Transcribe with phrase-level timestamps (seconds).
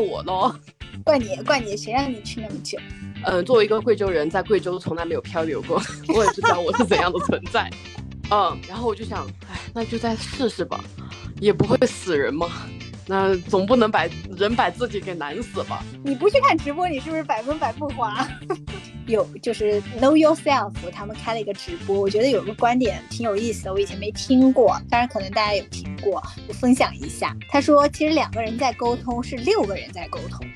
[0.00, 0.54] 我喽。
[1.04, 2.78] 怪你，怪你，谁让你去那么久？
[3.24, 5.80] 嗯，作为一个贵州人，在贵州从来没有漂流过，
[6.14, 7.70] 我也不知道我是怎样的存在。
[8.30, 10.84] 嗯，然后我就想，哎，那就再试试吧，
[11.40, 12.48] 也不会死人嘛。
[13.06, 14.06] 那总不能把
[14.36, 15.82] 人把自己给难死吧？
[16.04, 18.28] 你不去看直播，你是不是百分百不花？
[19.08, 27.36] 有就是 Know Yourself，他们开了一个直播，我觉得有个观点挺有意思的，我以前没听过，当然可能大家有听过，我分享一下。
[27.50, 30.46] 他说，其实两个人在沟通，是六个人在沟通。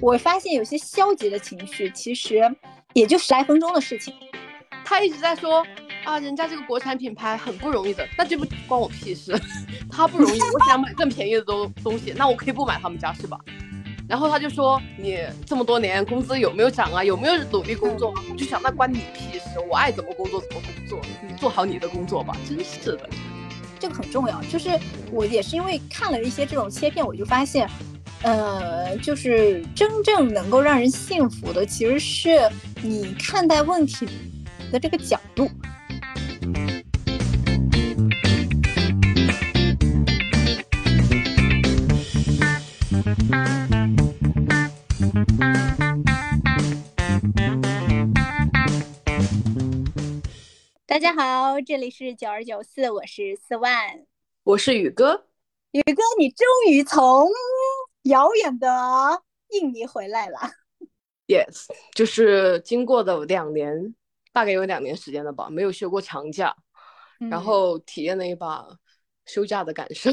[0.00, 2.54] 我发现有些消极的情绪，其实
[2.92, 4.14] 也就十来分钟的事情。
[4.84, 5.66] 他一直在说。
[6.04, 9.34] 啊，人家这个国产品牌很不容易的，那这不关我屁事？
[9.90, 13.38] 他不容易，我想买更便宜的东东西，那我可以不买他们家是吧？
[14.06, 17.02] 然后他就说你这么多年工资有没有涨啊？
[17.02, 18.12] 有没有努力工作？
[18.30, 22.36] 我就想那关你屁事，我爱怎么工作怎么工作，你做好你的工作吧。
[22.46, 23.08] 真是的，
[23.80, 24.40] 这个很重要。
[24.42, 24.78] 就是
[25.10, 27.68] 我也是因为看了一些这种切片，我就发现，
[28.22, 32.38] 呃，就是真正能够让人幸福的，其实是
[32.82, 34.06] 你看待问题
[34.70, 35.50] 的这个角度。
[50.94, 54.06] 大家好，这里是九二九四，我是四万，
[54.44, 55.26] 我是宇哥。
[55.72, 57.28] 宇哥，你终于从
[58.02, 58.68] 遥远的
[59.48, 60.38] 印尼回来了。
[61.26, 63.96] Yes，就是经过的两年，
[64.32, 66.54] 大概有两年时间了吧，没有休过长假，
[67.28, 68.64] 然后体验了一把
[69.26, 70.12] 休假的感受。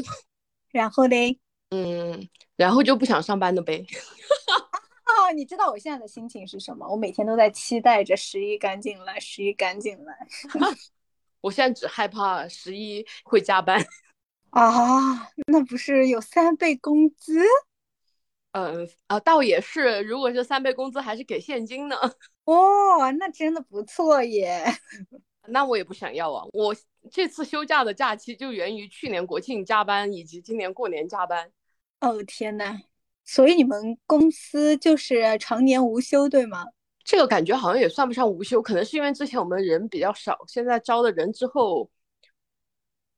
[0.72, 1.40] 然后呢？
[1.70, 3.86] 嗯，然后就不想上班了呗。
[5.12, 6.88] 哦，你知道我现在的心情是什么？
[6.88, 10.26] 我每天都在期待着十一赶紧来，十一赶紧来。
[11.40, 13.84] 我现在只害怕十一会加班
[14.50, 17.44] 啊，那不是有三倍工资？
[18.52, 21.96] 呃啊，倒也是，如果是三倍工资，还是给现金呢。
[22.44, 24.64] 哦，那真的不错耶。
[25.48, 26.74] 那我也不想要啊，我
[27.10, 31.50] 这次休假的假期就源于去年国庆加班以及今年过年加班。
[32.00, 32.78] 哦天呐！
[33.24, 36.66] 所以你们公司就是常年无休，对吗？
[37.04, 41.90] 这个感觉好像也算不上无休，可能是因为之前我们人比较少，现在招了人之后，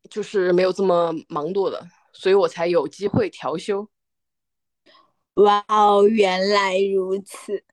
[0.09, 3.88] 就是没有这么忙碌了，所以我才有机会调休。
[5.34, 7.64] 哇哦，原来如此。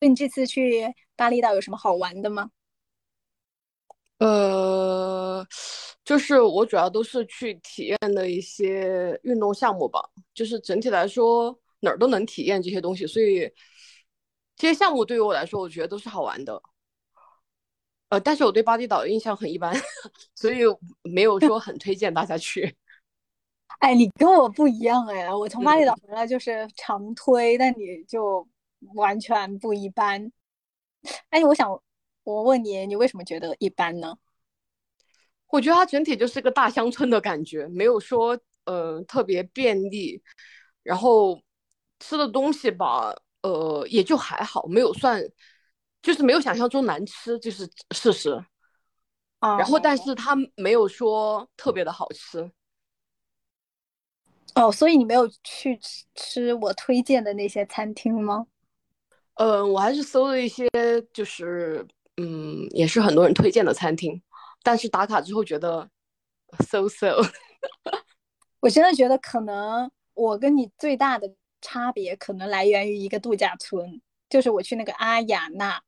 [0.00, 2.50] 那你这次去巴厘岛有什么好玩的吗？
[4.24, 5.46] 呃。
[6.04, 10.00] 就是我主要都是去体验的一些运动项目吧，
[10.34, 13.48] 就是整体来说哪儿都能体验这些东西，所以
[14.56, 16.60] 这些项目对于我来说，我觉得都是好玩的。
[18.08, 19.72] 呃，但是我对巴厘岛的印象很一般，
[20.34, 20.62] 所以
[21.02, 22.76] 没有说很推荐大家去。
[23.78, 28.46] 哎，你跟我不一样哎，我从巴厘岛回来就是常推，但你就
[28.94, 30.30] 完全不一般。
[31.30, 31.80] 哎，我想
[32.24, 34.16] 我问你，你为什么觉得一般呢？
[35.48, 40.22] 我觉得它整体就是个大乡村的感觉，没有说呃特别便利，
[40.82, 41.38] 然后
[42.00, 45.22] 吃的东西吧，呃也就还好，没有算，
[46.00, 48.30] 就是没有想象中难吃，就是事实。
[49.40, 49.58] 啊。
[49.58, 52.50] 然后，但是它没有说特别的好吃。
[54.54, 58.46] 哦，所以你没有去吃吃我推荐的那些餐厅吗？
[59.34, 60.68] 嗯，我还是搜了一些，
[61.12, 64.22] 就是嗯，也是很多人推荐的餐厅。
[64.62, 65.88] 但是打卡之后觉得
[66.66, 67.16] ，so so，
[68.60, 75.82] 我真的觉得可能我跟你最大的差别可能来源于一个度假村，就是我去那个阿雅纳。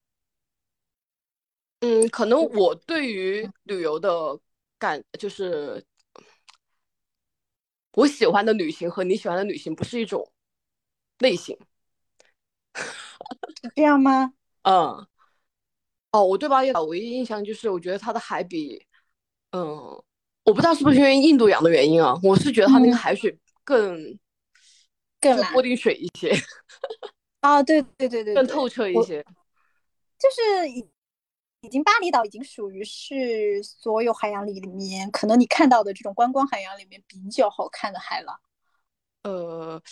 [1.80, 4.40] 嗯，可能我对于旅游的
[4.78, 5.84] 感就是，
[7.92, 10.32] 我喜欢的旅行和你喜欢的旅行不是一种
[11.18, 11.56] 类型，
[13.62, 14.32] 是这样吗？
[14.62, 15.06] 嗯。
[16.14, 18.80] 哦，我对巴厘岛唯一印象就是，我觉得它的海比，
[19.50, 19.60] 嗯，
[20.44, 24.16] 我不知道是不是因为印度洋的原因啊，我是觉得它那个海水更
[25.20, 26.32] 更玻璃水一些。
[27.42, 29.24] 啊，对对对对，更透彻一些。
[30.16, 30.86] 就是已
[31.62, 38.38] 已经巴厘岛已经属于是所有海洋里里面，可能你看到的这种观光海洋里面比较好看的海了。
[39.24, 39.82] 呃，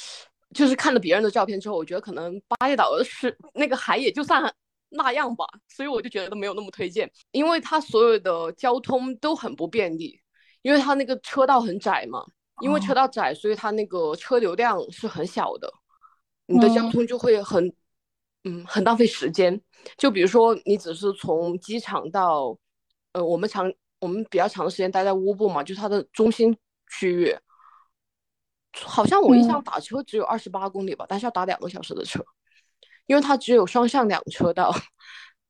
[0.54, 4.54] 就是看了别人的照片之后，我觉得可能巴厘岛是那个海也就算。
[4.92, 10.20] 那样吧，所以我就觉得没有那么推荐，因为它所有的交通都很不便利，
[10.62, 12.24] 因为它那个车道很窄嘛，
[12.60, 15.72] 因为车道窄，所以它那个车流量是很小的，
[16.46, 17.72] 你的交通就会很，
[18.44, 19.60] 嗯，很浪费时间。
[19.96, 22.56] 就比如说你只是从机场到，
[23.12, 26.56] 呃，我们长我们比较长的时间待在乌布嘛，就是它的中心
[26.88, 27.36] 区域，
[28.84, 32.24] 好像我印象打车只有二十八公里吧，但是要打两个小时的车，
[33.06, 34.74] 因为它只有双向两车道，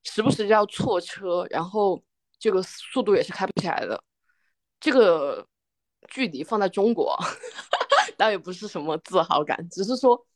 [0.04, 2.02] 时不时就要错车，然后
[2.38, 4.02] 这个速度也是开不起来的。
[4.80, 5.46] 这个
[6.08, 7.16] 距离放在中国，
[8.18, 10.26] 倒也不是什么自豪感，只是说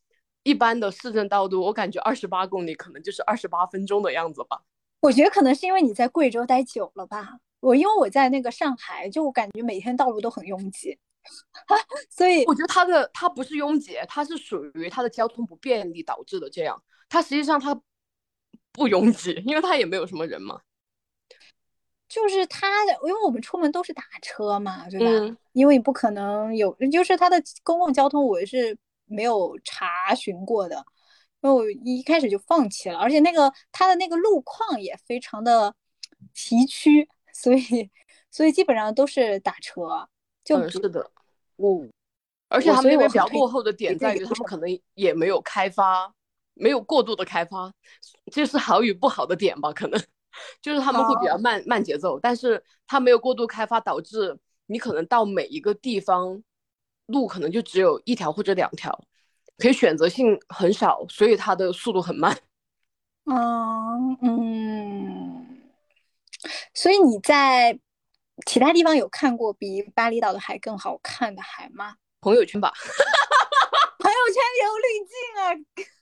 [0.44, 4.62] 一般的市政道路，我感觉二十八公里可能就是二十八分钟的样子吧。
[5.00, 7.38] 我觉得可能是因为你在贵州待久了吧。
[7.60, 10.96] 我因为我在那个上海，就我感觉每天道路都很拥挤，
[12.08, 16.80] 所以我觉得它的它不是拥挤，它是属于它的交通不便利导致的这样。
[17.08, 17.80] 它实际上它
[18.72, 20.60] 不 拥挤，因为它也没有什么人嘛。
[22.08, 25.36] 就是它的，因为我们出门都是打车嘛，对吧？
[25.52, 28.76] 因为你不可能有，就是它的公共交通我是
[29.06, 30.76] 没有查询过的，
[31.40, 35.74] 因为我一开始就放弃了，而且那个它的那个路况也非常的
[36.32, 37.90] 崎岖，所以
[38.30, 40.08] 所以基本上都是打车。
[40.44, 41.10] 就是的，
[41.56, 41.90] 嗯，
[42.48, 46.14] 而且他们那边比较落后的点在于，他们可能也没有开发，
[46.56, 47.72] 没有过度的开发，
[48.32, 49.72] 这是好与不好的点吧？
[49.72, 50.02] 可能。
[50.60, 56.42] 就是他们会比较慢慢节奏，但是它没有过度开发，导致你可能到每一个地方
[57.06, 59.02] 路可能就只有一条或者两条，
[59.56, 62.38] 可以选择性很少，所以它的速度很慢。
[63.24, 65.62] 嗯嗯，
[66.74, 67.80] 所以你在
[68.44, 71.94] 其他地方有看过比巴厘岛的海更好看的海吗？
[72.20, 72.74] 朋友圈吧，
[73.98, 75.95] 朋友圈有滤镜啊。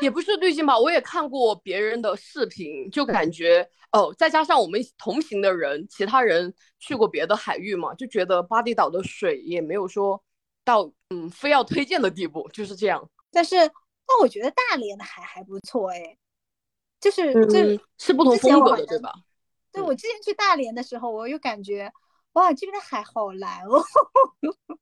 [0.00, 10.22] 也不是滤镜吧，我也看过别人的视频，就感觉哦，再加上我们同行的人，其他人去过别的海域嘛，就觉得巴厘岛的水也没有说
[10.64, 13.08] 到嗯非要推荐的地步，就是这样。
[13.30, 16.16] 但是，但我觉得大连的海还不错哎，
[17.00, 19.12] 就是这是不同风格的对吧？
[19.72, 21.92] 对，我之前去大连的时候，我又感觉
[22.32, 23.82] 哇，这边的海好蓝哦。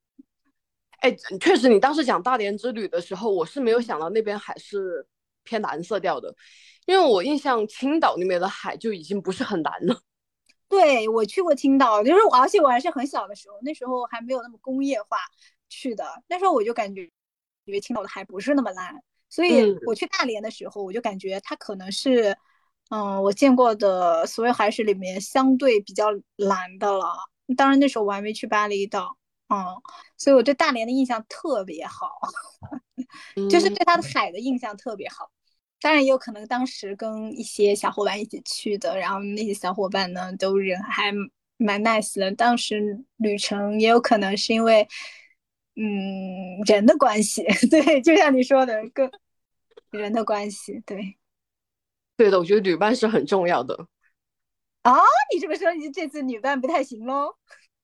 [0.97, 5.05] 哎，确实，你当时讲大连之旅的时候，我是没有想到那边海是
[5.43, 6.33] 偏蓝色调的，
[6.85, 10.01] 因为我印象青岛那边的海就已经不是很蓝了。
[10.67, 15.17] 对，我去过青岛，就是而且我还是很小的时候，那时候还没有那么工业化
[15.69, 17.03] 去的，那时候我就感觉，
[17.65, 18.95] 因为青岛的海不是那么蓝，
[19.29, 22.35] 所以我去大连的时候，我就感觉它可能是，
[22.89, 27.15] 嗯，我见过的所有海水里面相对比较蓝的了。
[27.55, 29.15] 当然那时候我还没去巴厘岛。
[29.49, 29.65] 嗯，
[30.17, 32.11] 所以我对大连的印象特别好，
[33.49, 35.31] 就是对它的海的印象特别好。
[35.79, 41.13] 当然也有可能当时跟一些小伙伴一起去的，然后那些小伙伴呢都人还
[41.57, 42.31] 蛮 nice 的。
[42.33, 44.87] 当时旅程也有可能是因为，
[45.75, 49.09] 嗯，人的关系， 对，就像你说的，跟
[49.91, 51.17] 人的关系，对，
[52.17, 53.87] 对的，我觉得旅伴是很重要的。
[54.81, 54.95] 啊，
[55.33, 57.35] 你这么说，你这次旅伴不太行喽？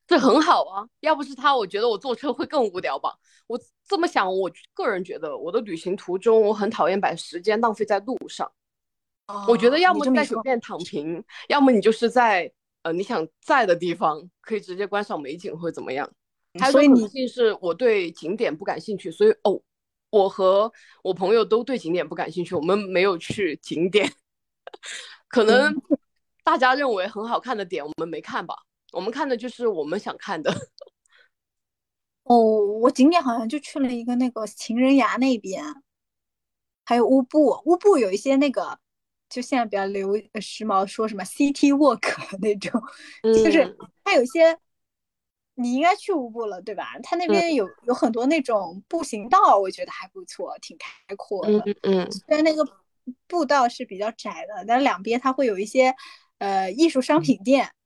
[0.06, 3.14] 这很好啊，要不是他，我觉得我坐车会更无聊吧。
[3.48, 8.52] 我这么想，我个人觉得我的旅行途中，我很讨厌把时间浪费在路上。
[9.48, 12.52] 我觉得要么在酒店躺平，要么你就是在
[12.84, 16.10] 呃你想在的地方可以直接观赏美景或者怎么样。
[16.70, 19.60] 所以你是我对景点不感兴趣，所以哦，
[20.12, 20.72] 我和
[21.02, 24.12] 我朋友都对景点不感兴趣，我们没有去景点。
[25.28, 25.74] 可能
[26.44, 28.56] 大家认为很好看的点，我们没看吧。
[28.94, 30.52] 我们看的就是我们想看的。
[32.23, 35.62] 哦，我景点好像就去了一个那个情人崖那边，
[36.85, 37.62] 还有乌布。
[37.66, 38.80] 乌布有一些那个，
[39.30, 42.02] 就现在比较流时髦，说什么 City Walk
[42.40, 42.81] 那种，
[43.23, 44.57] 就是它有些，
[45.56, 46.97] 你应该去乌布了对吧？
[47.04, 51.59] 它那边有有很多那种步行道，我觉得还不错，挺开阔的。
[51.66, 52.12] 嗯嗯。
[52.12, 52.66] 虽然那个
[53.28, 55.94] 步道是比较窄的，但两边它会有一些
[56.38, 57.66] 呃艺术商品店。
[57.66, 57.82] 嗯，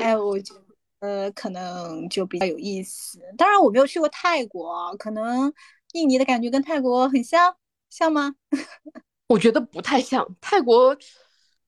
[0.00, 0.60] 哎，我觉得
[1.00, 3.20] 呃，可能就比较有意思。
[3.36, 5.52] 当然，我没有去过泰国，可能
[5.92, 7.56] 印尼的感觉跟泰国很像，
[7.90, 8.34] 像吗？
[9.28, 10.96] 我觉得不太像，泰国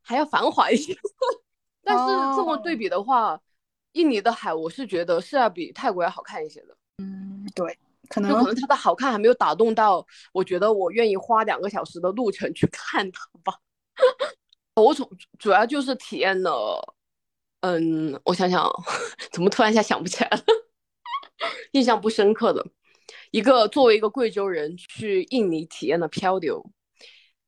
[0.00, 0.94] 还要繁华一些。
[1.82, 2.04] 但是
[2.36, 3.40] 这么对比的话，
[3.92, 6.76] 印尼的海，我是觉得是要比泰国要好看一些的。
[6.98, 13.58] 嗯，对，可能就可能它的好看还没有打动到，我觉得我愿意花两个小时的路程去看它吧。
[14.76, 15.08] 我主
[15.38, 16.94] 主要就是体验了。
[17.64, 18.71] 嗯，我想想，
[19.33, 20.38] 怎么突然一下想不起来了？
[21.73, 22.62] 印象不深刻的，
[23.30, 26.62] 一个作为一个贵州人去印尼体验的漂流。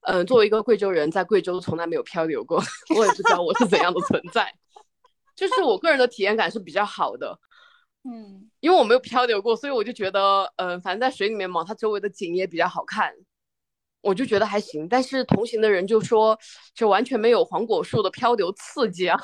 [0.08, 2.56] 嗯，作为一个贵州人，在贵州从来没有漂流过，
[2.96, 4.50] 我也不知道我是怎样的存在。
[5.34, 7.38] 就是我个人的体验感是比较好的。
[8.04, 13.12] 嗯，因为我没有漂流过，所以我就觉得，嗯，反正在水里面嘛，它周围的景也比较好看，
[14.00, 14.88] 我就觉得还行。
[14.88, 16.38] 但是同行的人就说，
[16.74, 19.20] 就完全没有黄果树的漂流刺激啊。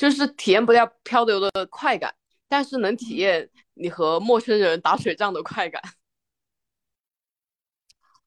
[0.00, 2.14] 就是体验不了漂流的快感，
[2.48, 5.82] 但是能体验你和陌生人打水仗的快感。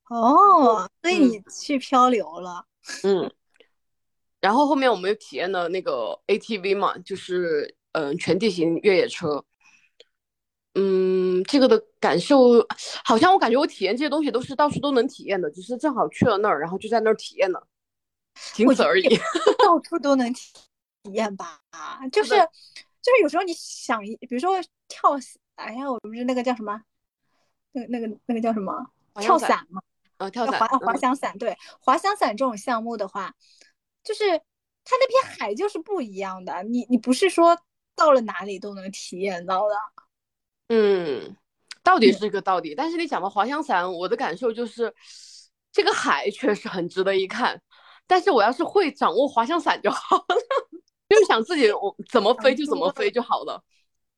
[0.08, 2.68] 哦，所以你去漂流了。
[3.02, 3.34] 嗯，
[4.40, 9.44] 然后后面我们又体验了那个 ATV 嘛，就是嗯全地形越野车。
[10.76, 12.64] 嗯，这个的感受
[13.04, 17.68] 好像我感觉我体验这些东西都是到处都能体验的，只是正好去了那儿，然后就在那儿体验了，
[18.54, 19.20] 仅此而已。
[19.58, 20.52] 到处都能体
[21.12, 21.60] 验吧？
[22.12, 25.12] 就是就是有时候你想，比如说跳，
[25.56, 26.82] 哎呀，我不是那个叫什么，
[27.74, 28.74] 那个那个那个叫什么
[29.16, 29.82] 跳伞嘛？
[30.18, 31.38] 啊，跳伞，滑滑翔伞。
[31.38, 33.34] 对，滑翔伞这种项目的话，
[34.04, 34.24] 就是
[34.86, 37.60] 它那片海就是不一样的，你你不是说
[37.96, 39.76] 到了哪里都能体验到的。
[40.70, 41.36] 嗯，
[41.84, 44.94] 到底是一个到底，但是你讲到滑翔伞，我的感受就是
[45.72, 47.62] 这个海确实很值得一看，
[48.08, 50.36] 但是我要是会掌握滑翔伞就好了，
[51.14, 53.64] 就想自己我怎么飞就怎么飞就好了，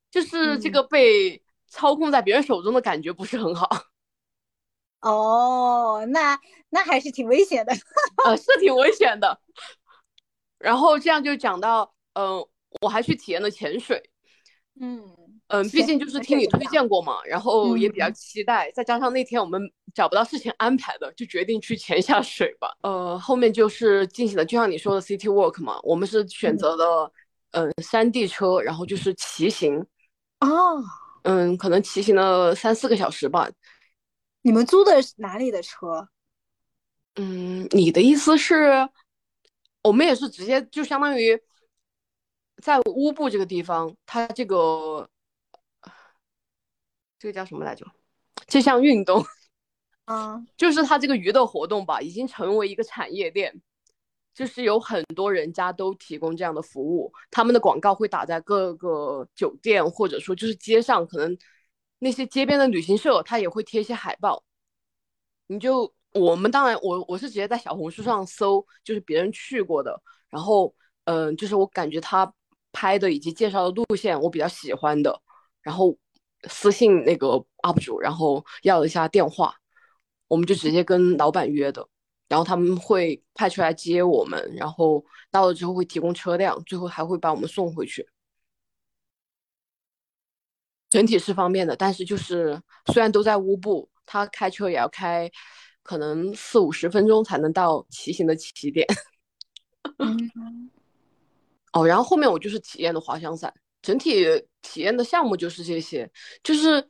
[0.10, 3.70] 就是这个被操控在别人手中的感觉不是很好。
[5.02, 7.74] 哦，那那还是挺危险的，
[8.26, 9.40] 呃，是挺危险的。
[10.58, 12.44] 然后这样就讲到，嗯，
[12.82, 14.10] 我还去体验了潜水，
[14.80, 15.04] 嗯。
[15.50, 19.62] 嗯，毕竟就是听你推荐过嘛，然后也比较期待，再加上那天我们
[19.94, 22.76] 找不到事情安排的，就决定去潜下水吧。
[22.82, 27.12] 呃，后面就是进行了，就像你说的 City Walk 嘛，我们是选择了
[27.52, 29.86] 嗯山地车，然后就是骑行。
[30.40, 30.84] 哦，
[31.26, 33.48] 嗯，可能骑行了三四个小时吧。
[34.42, 36.08] 你们租的哪里的车？
[37.18, 38.90] 嗯，你的意思是，
[39.84, 41.40] 我们也是直接就相当于
[42.66, 45.08] 在乌布这个地方，它这个。
[47.20, 47.86] 这个叫什么来着？
[48.48, 49.24] 这项运动，
[50.06, 53.54] 嗯， 就是它这个娱乐活动吧，已经成为一个产业链，
[54.34, 61.38] 就是有很多人家都提供这样的服务，他们的广告会打在各个酒店，或者说就是街上，可能
[62.00, 64.44] 那些街边的旅行社，他也会贴一些海报。
[65.46, 72.32] 你就我们当然，我我是直接在小红书上搜，就是别人去过的，然后嗯，就是我感觉他
[72.76, 75.22] 拍的以及介绍的路线我比较喜欢的，
[75.62, 75.98] 然后。
[76.48, 79.56] 私信那个 UP 主，然后要了一下电话，
[80.28, 81.90] 我们就直接跟老板约的，
[82.28, 88.08] 然后他们会派出来接我们，然后到了之后会提供车辆，最后还会把我们送回去。
[90.88, 92.62] 整体是方便的，但是就是
[92.94, 95.28] 虽然都在乌布，他开车也要开，
[95.82, 98.86] 可能四五十分钟才能到骑行的起点。
[101.76, 103.54] 哦，然后后面我就是体验的滑翔伞。
[103.82, 104.26] 整体
[104.62, 106.10] 体验的项目就是这些，
[106.42, 106.84] 就是，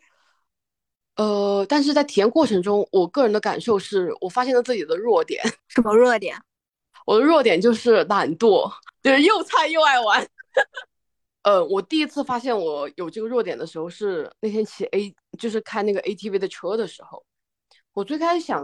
[1.18, 5.44] 呃，但是在体验过程中，我个人的感受是我发现了自己的弱点。
[5.68, 6.38] 什么弱点？
[7.06, 8.72] 我的弱点就是懒惰，
[9.04, 10.26] 就是又菜又爱玩。
[11.44, 17.26] 呃，我第一次发现我有这个弱点的时候是那天骑 A，就是开那个 ATV 的车的时候。
[17.94, 18.64] 我最开始想，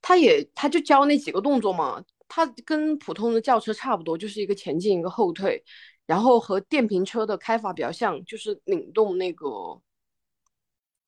[0.00, 5.62] 他也他就教那几个动作嘛，他跟普通的轿车差不多，就是一个前进一个后退。
[6.06, 9.46] 然后和电瓶车的开法比较像，就是拧动那个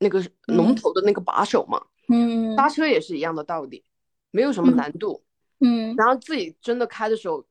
[0.00, 1.80] 那个龙头的那个把手嘛。
[2.08, 3.84] 嗯，刹车也是一样的道理，
[4.32, 5.22] 没有什么难度。
[5.60, 7.46] 嗯，然后自己真的开的时候，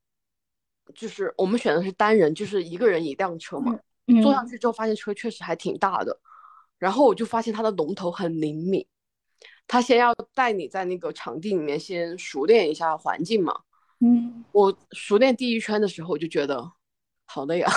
[0.93, 3.79] 就是我们选的是单人，就是一个人一辆车嘛。
[4.21, 6.19] 坐上去之后发现车确实还挺大的，
[6.77, 8.85] 然后我就发现它的龙头很灵敏，
[9.67, 13.53] 他先要带你在那个场地里面先熟练一下环境嘛。
[13.99, 16.71] 嗯，我熟练第一圈的时候我就觉得。
[17.29, 17.69] 好累啊，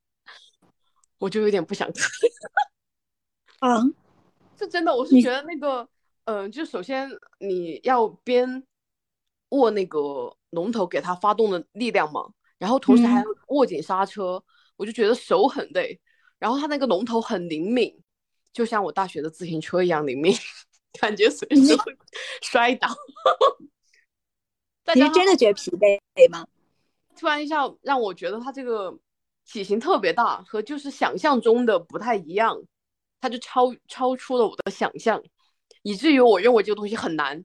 [1.16, 2.02] 我就有点不想吃。
[3.60, 3.80] 啊，
[4.58, 5.88] 是真的，我是觉得那个，
[6.24, 7.08] 嗯，就首先
[7.38, 8.62] 你要边
[9.48, 14.44] 握那个龙头给它发动的力量嘛，然后同时还要握紧刹车，
[14.76, 15.98] 我就觉得手很累。
[16.38, 17.98] 然后它那个龙头很灵敏，
[18.52, 20.34] 就像我大学的自行车一样灵敏，
[20.96, 21.96] 感觉随时会
[22.42, 22.88] 摔倒。
[24.94, 25.98] 你是真的觉得疲惫
[26.30, 26.46] 吗？
[27.16, 28.96] 突然一下让我觉得他这个
[29.44, 32.62] 体型特别大，和就是想象中的不太一样，
[33.20, 35.22] 他就超超出了我的想象，
[35.82, 37.44] 以至于我认为这个东西很难，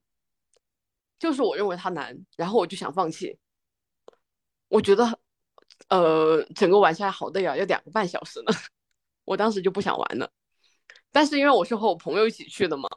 [1.17, 3.39] 就是我认为它难，然后我就想放弃。
[4.67, 5.20] 我觉得，
[5.89, 8.48] 呃，整个玩下来好累啊，要两个半小时呢，
[9.25, 10.31] 我当时就不想玩了。
[11.12, 12.88] 但是因为我是和我朋友一起去的嘛，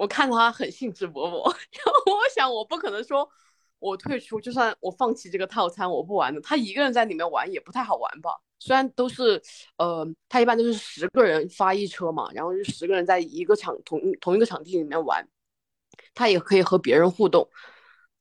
[0.00, 1.44] 我看他很兴致勃勃，
[1.76, 3.28] 然后我想我不可能说。
[3.78, 6.40] 我退出，就算我放弃这个套餐，我不玩了。
[6.42, 8.30] 他一个人在里面玩也不太好玩吧？
[8.58, 9.42] 虽然都是，
[9.78, 15.26] 呃，他一般都是十个人发一车嘛，然后就十个人在一个场同同一个场地里面玩，
[16.12, 17.48] 他也可以和别人互动，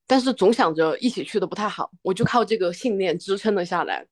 [0.07, 4.07] 但是总想着一起去的不太好，我就靠这个信念支撑了下来。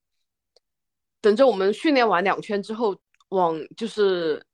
[1.21, 2.93] 等着我们训练完两圈之后，
[3.29, 4.45] 往就是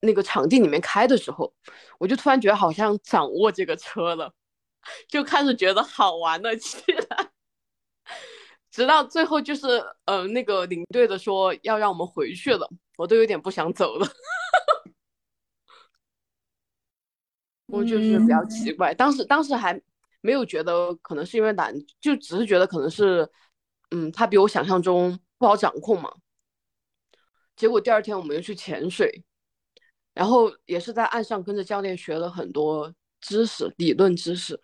[0.00, 1.52] 那个场地里面开的时候，
[1.98, 4.32] 我就突然觉得好像掌握这个车了，
[5.08, 7.30] 就开始觉得好玩了起来。
[8.70, 14.08] 直到最后就是，呃，那个领队的说要让我们回去了，我都有点不想走了。
[17.66, 19.80] 我就是比较奇怪，当时当时还
[20.20, 23.28] 没有觉得可能是因为懒，就只是觉得可能是，
[23.90, 26.12] 嗯，他比我想象中不好掌控嘛。
[27.56, 29.24] 结果第二天我们又去潜水，
[30.20, 34.60] 然后也是在岸上跟着教练学了很多知识、理论知识。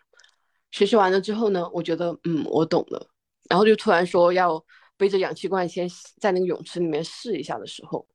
[0.69, 3.07] 学习完了之后呢，我觉得嗯，我懂了。
[3.49, 4.63] 然后就突然说要
[4.97, 5.89] 背着氧气罐先
[6.21, 8.07] 在那个泳池里面试一下的时候，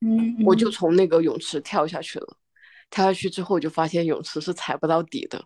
[0.00, 2.36] 嗯，我就从那个泳池跳下去了。
[2.90, 5.44] 跳下去之后就发现泳池是踩不到底的，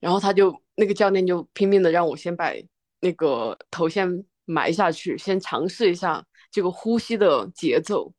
[0.00, 2.52] 然后他就那个教练就拼命的让我先把
[3.00, 8.12] 那个头先埋下去，先尝试一下这个呼吸的节奏，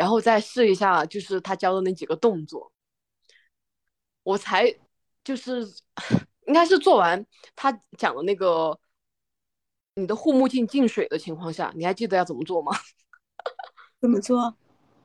[0.00, 2.72] 然后再试一下就是他教的那几个动作，
[4.22, 4.74] 我才
[5.22, 5.60] 就是
[6.46, 8.80] 应该是做完他讲的那个。
[9.96, 12.72] 你的护目镜进水的情况下，你还记得要怎么做吗？
[14.00, 14.56] 怎么做？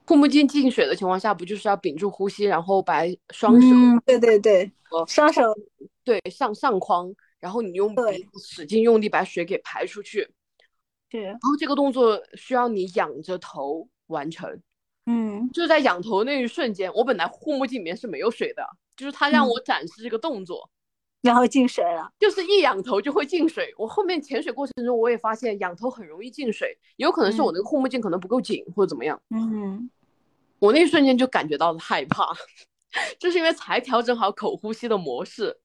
[0.06, 3.68] 护目镜进水的情况下，不就是要屏住呼吸，然后把双手，
[4.06, 4.72] 对对对，
[5.08, 5.42] 双手
[6.06, 10.32] 对上上框，然后你用鼻子使劲用力把水给排出去。
[11.10, 11.24] 对。
[11.24, 14.62] 然后这个动作需要你仰着头完成。
[15.06, 15.50] 嗯。
[15.52, 20.70] 就是在仰头那一瞬间，我本来护目镜里面是没有水的，就是他让我展示这个动作。
[21.22, 23.74] 然后进水了，就是一仰头就会进水。
[23.80, 29.20] 我后面潜水过程中，我也发现仰头很容易进水，有可能是我那个护目镜可能不够紧或者怎么样。
[29.32, 29.90] 嗯，
[30.60, 32.32] 我那一瞬间就感觉到了害怕，
[33.18, 35.58] 就是因为才调整好口呼吸的模式，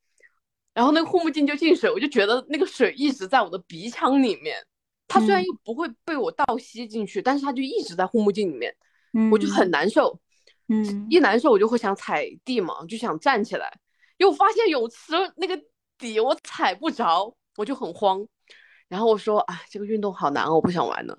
[0.72, 4.56] 然后那个护目镜就进水，我就觉得那个水一直在我的鼻腔里面，
[5.08, 8.74] 它虽然又不会被我倒吸进去，但是它就一直在护目镜里面，
[9.30, 10.18] 我就很难受。
[10.68, 13.70] 嗯，一难受我就会想踩地嘛，就想站起来。
[14.18, 15.60] 又发现泳池那个
[15.98, 18.24] 底我踩不着，我就很慌。
[18.86, 21.18] 然后我说：“哎，这个运动好难哦，我不想玩了。”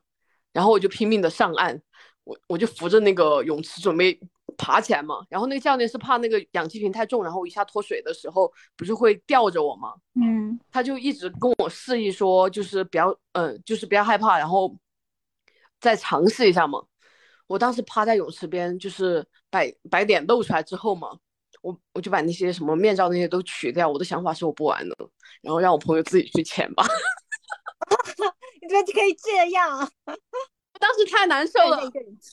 [0.53, 1.81] 然后我就拼命的上岸，
[2.23, 4.19] 我我就扶着那个泳池准备
[4.57, 5.25] 爬起来嘛。
[5.29, 9.93] 然后那个教练是怕那个氧气瓶太重，然后我一下脱水的时候不是会吊着我吗？
[10.15, 14.75] 嗯，他就一直跟我示意说，就是不要，嗯，就是不要害怕，然后
[15.79, 16.83] 再尝试一下嘛。
[17.51, 19.59] 我当时趴在泳池边，就是把
[19.89, 21.09] 把脸露出来之后嘛。
[21.61, 23.87] 我我就把那些什么面罩那些都取掉。
[23.87, 24.95] 我的想法是我不玩了，
[25.43, 26.83] 然后让我朋友自己去潜吧。
[28.61, 29.77] 你怎么可以这样？
[30.07, 31.77] 我当时太难受了。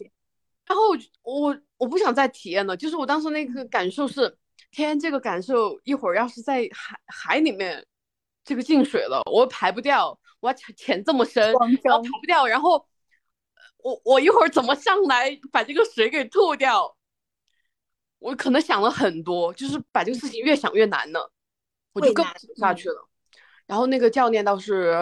[0.64, 0.82] 然后
[1.22, 2.74] 我我不想再体验了。
[2.74, 4.34] 就是我当时那个感受是，
[4.70, 7.84] 天，这个感受一会儿要是在海海里面
[8.44, 11.52] 这个进水了，我排不掉，我要潜潜这么深，
[11.82, 12.82] 然后排不掉，然后
[13.78, 16.96] 我我一会儿怎么上来把这个水给吐掉？
[18.18, 21.30] 我可能想了很多，就是把这个事情越想越难了，
[21.92, 23.08] 我就更不下去了。
[23.66, 24.96] 然后那个教练倒是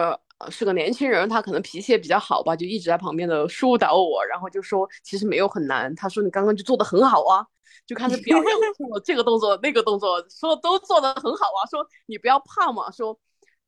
[0.51, 5.93] 是个年轻人，他可能脾气也比较好吧，就一直在旁边的疏导我，然后就说其实没有很难。
[5.95, 7.43] 他说你刚刚就做的很好啊，
[7.87, 8.45] 就开始表扬
[8.91, 13.19] 我这个动作那个动作，说都做的很好啊，说你不要怕嘛，说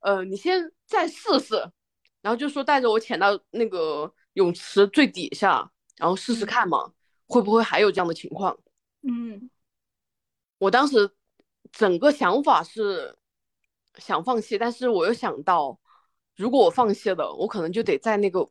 [0.01, 1.55] 呃你先再试试，
[2.21, 6.93] 然后就说带着我潜到那个泳池最底下，然后试试看嘛，
[7.27, 8.57] 会不会还有这样的情况。
[9.01, 9.49] 嗯，
[10.57, 11.11] 我当时
[11.73, 13.17] 整个想法是
[13.97, 15.77] 想放弃，但是我又想到，
[16.37, 18.49] 如果我放弃了，我可能就得在那个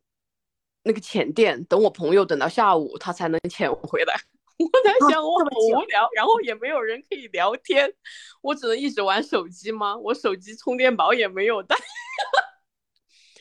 [0.83, 4.15] 那个浅店等我朋友等到下午，他才能潜回来。
[4.61, 7.91] 我在想，我很无聊，然后也没有人可以聊天，
[8.43, 9.97] 我只能一直玩手机吗？
[9.97, 11.77] 我手机充电宝也没有带，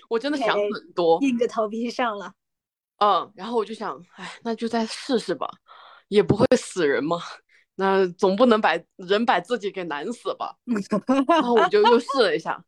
[0.08, 2.34] 我真的想很多，硬着头皮上了。
[2.98, 5.48] 嗯，然后我就想，哎，那就再试试吧。
[6.10, 7.18] 也不会死人嘛，
[7.76, 10.56] 那总不能把人把自己给难死吧？
[11.28, 12.64] 然后我就又试了一下，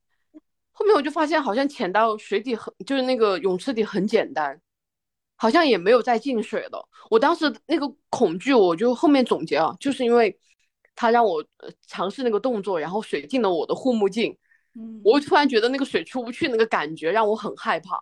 [0.73, 4.59] 后面我就发现好像潜到水底很，就是那个泳池底很简单，
[5.37, 6.85] 好像也没有再进水了。
[7.09, 10.37] 我当时那个恐惧，我就后面总结啊，就是因为
[10.95, 11.41] 他让我
[11.87, 14.37] 尝试那个动作，然后水进了我的护目镜，
[14.75, 18.01] 嗯，我突然觉得那个水出不去，那个感觉让我很害怕，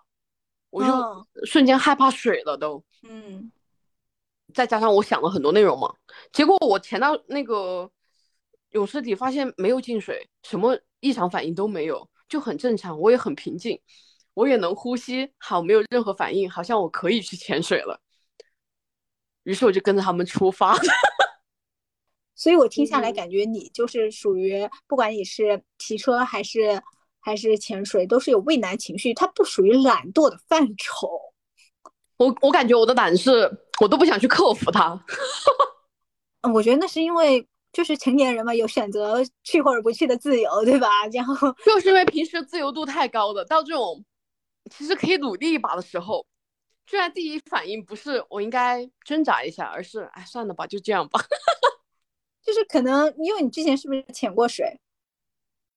[0.69, 3.51] 我就瞬间害怕水了都，嗯。
[4.53, 5.93] 再加上我想了很多内容嘛，
[6.31, 7.91] 结果我潜到那个
[8.69, 12.97] 泳池底，发现没有进水，什么异常反应都没有，就很正常。
[12.97, 13.77] 我也很平静，
[14.33, 17.99] 我也能呼吸，好，没有任何反应，好像我可以去潜水了。
[19.43, 20.73] 于是我就跟着他们出发。
[22.37, 26.81] 所以我听下来感觉你就是属于，不管你是骑车还是
[27.19, 31.09] 还是潜水，都是有畏难情绪，它不属于懒惰的范畴。
[32.17, 35.03] 我我感觉我的懒是我都不想去克服它。
[36.41, 40.87] 嗯，我觉得那是因为就是成年人嘛，有选择去或者不去的自由，对吧？
[41.11, 44.05] 然后就是因为平时自由度太高了，到这种
[44.71, 46.25] 其实可以努力一把的时候，
[46.85, 51.19] 居然第一反应不是我应该挣扎一下，而是哎算了吧，就这样吧。
[52.47, 54.79] 就是可能因为你之前是不是潜过水？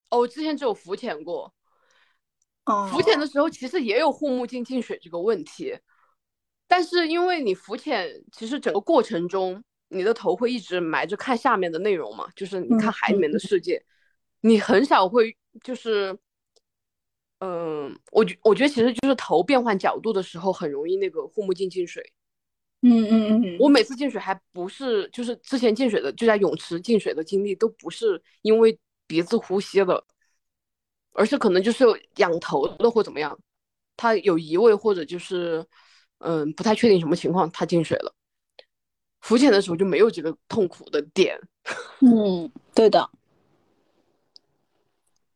[0.09, 1.53] 哦，我之前只有浮潜过。
[2.67, 5.77] 哦，浮潜的时候其实也有护目镜进水这个问题，
[6.69, 13.85] 但是因为你浮潜，其实整个过程中你的头会一直埋着看下面的内容嘛，就是你看海里面的世界，
[14.43, 16.17] 你很少会就是，
[17.41, 22.13] 嗯，我觉我觉得其实就是头变换角度的时候很容易那个护目镜进水。
[22.83, 30.05] 嗯嗯嗯，我每次进水还不是就是之前进水的就在泳池进水的经历都不是因为鼻子呼吸的。
[31.13, 31.85] 而是可能就是
[32.17, 33.37] 仰头的或怎么样，
[33.97, 35.67] 他有移位或者就是，
[36.19, 38.15] 嗯，不太确定什么情况，他进水了。
[39.21, 41.37] 浮潜的时候就没有这个痛苦的点。
[42.01, 43.11] 嗯，对的，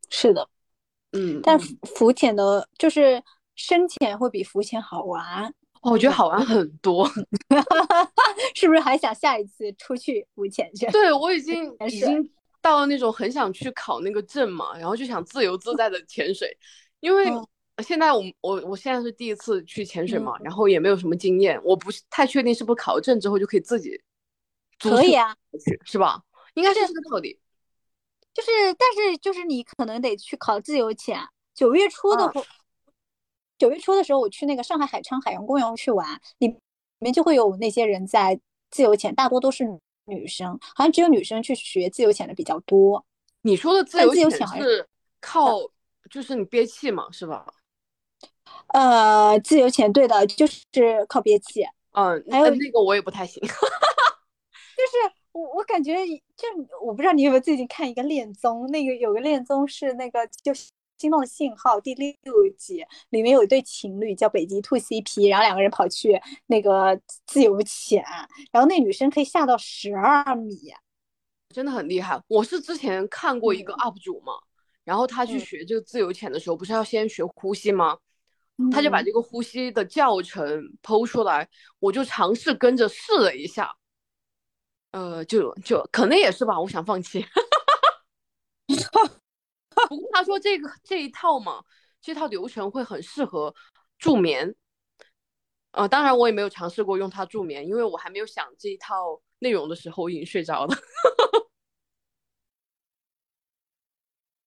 [0.09, 0.49] 是的，
[1.11, 1.41] 嗯。
[1.43, 3.21] 但浮潜的，就是
[3.57, 5.53] 深潜会比浮潜好玩。
[5.85, 7.09] 哦，我觉得好玩很多。
[8.57, 10.87] 是不是还想下一次出去浮潜去？
[10.91, 12.31] 对，我已经已经。
[12.61, 16.57] 到了那种很想去考那个证嘛，然后就想自由自在的潜水，
[17.01, 17.31] 因为
[17.83, 24.01] 现在我我我现在是第一次去潜水嘛，然后也没有什么经验，我不太确定是不是考了证之后就可以自己
[24.79, 25.37] 可以啊，
[25.85, 26.23] 是吧？
[26.55, 27.39] 应该是这个道理。
[28.33, 31.21] 就是，但是就是你可能得去考自由潜。
[31.55, 32.33] 九月初的，
[33.65, 36.07] 九月初的时候我去那个上海海昌海洋公园去玩，
[36.39, 36.57] 里里
[36.99, 38.39] 面就会有那些人在
[38.71, 39.65] 自由潜，大多都是。
[40.07, 43.03] 女生好像只有女生去学自由潜的比较多。
[43.41, 44.87] 你说的自由潜是
[45.19, 45.59] 靠，
[46.11, 47.47] 就是你憋气嘛，是吧？
[48.75, 51.63] 呃，自由潜对的，就是靠憋气。
[51.93, 53.41] 嗯，还有那个我也不太行。
[53.49, 56.47] 就是我我感觉就
[56.85, 60.69] 我不知道你有没有最近看一个恋综，那个有个恋综是那个就是。
[60.99, 62.15] 心动的信号第六
[62.57, 68.03] 集里面有一对情侣叫北极兔 CP，然后两个人跑去那个自由潜，
[68.53, 70.73] 然后那女生可以下到十二米，
[71.51, 72.21] 真的很厉害。
[72.29, 74.33] 我是之前看过一个 UP 主嘛，
[74.85, 77.99] 然后他去学这个自由潜的时候，不是要先学呼吸吗？
[78.71, 81.49] 他就把这个呼吸的教程剖出来，
[81.81, 83.75] 我就尝试跟着试了一下，
[84.93, 87.27] 呃，就就可能也是吧，我想放弃。
[89.89, 91.63] 不过他说这个这一套嘛，
[92.01, 93.55] 这套流程会很适合
[93.99, 94.55] 助眠，
[95.73, 100.75] 呃，当然我也没有尝试过用它助眠，因为我还没有想这一套内容的时候，我已经睡着了。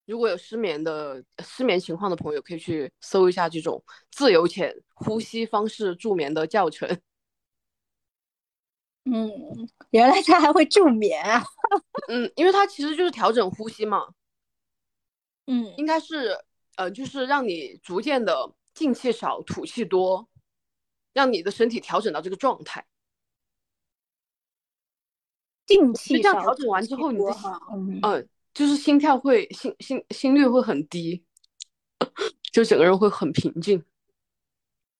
[0.05, 6.87] 如果有失眠的失眠情况的朋友，可以去搜一下这种自由潜呼吸方式助眠的教程。
[9.03, 9.29] 嗯，
[9.91, 11.43] 原来它还会助眠啊！
[12.09, 14.07] 嗯，因为它其实就是调整呼吸嘛。
[15.47, 16.37] 嗯，应该是，
[16.75, 20.27] 呃，就是让你逐渐的进气少，吐气多，
[21.13, 22.85] 让你的身体调整到这个状态。
[25.65, 27.33] 进气少，调整完之后，你的
[28.03, 31.23] 嗯，就是心跳会心心心率会很低，
[32.51, 33.83] 就整个人会很平静。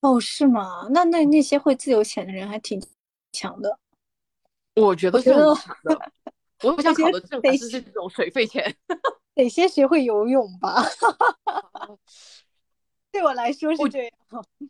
[0.00, 0.88] 哦，是吗？
[0.90, 2.82] 那那那些会自由潜的人还挺
[3.32, 3.78] 强的。
[4.74, 6.12] 我觉得是很强的。
[6.62, 8.76] 我不想考的证还是这种水肺潜。
[9.42, 10.84] 得先学会游泳吧，
[13.10, 14.12] 对我来说是这样。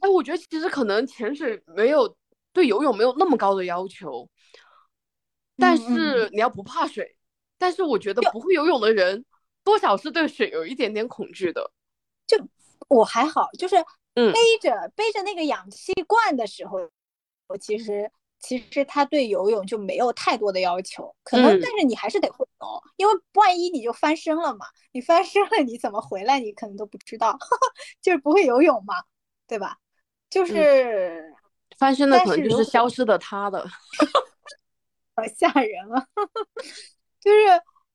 [0.00, 2.16] 哎，我觉得其实可能潜水没有
[2.52, 4.28] 对游泳没有那么高的要求，
[5.56, 7.16] 但是你要不怕水。
[7.58, 9.24] 但是我觉得不会游泳的人
[9.64, 11.72] 多少是对水有一点点恐惧的。
[12.26, 12.36] 就
[12.88, 13.76] 我还好，就是
[14.14, 16.78] 背着背着那个氧气罐的时候，
[17.48, 18.10] 我其实。
[18.40, 22.47] 其实他对游泳就没有太多的要求，可能但是你还是得会游，
[22.96, 27.38] 因为万一你就翻身了嘛，你翻身了你怎么回来你可能都不知道，
[28.02, 28.94] 就是不会游泳嘛，
[29.46, 29.78] 对吧？
[30.30, 31.34] 就是
[31.78, 33.64] 翻身的可能就是消失的他的，
[35.14, 36.06] 好吓人啊！
[37.20, 37.38] 就是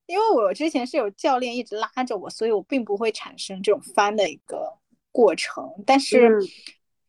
[0.05, 4.77] 因为我之前是有教练一直拉着我，所以我并不会产生这种翻的一个
[5.11, 6.39] 过程，但是。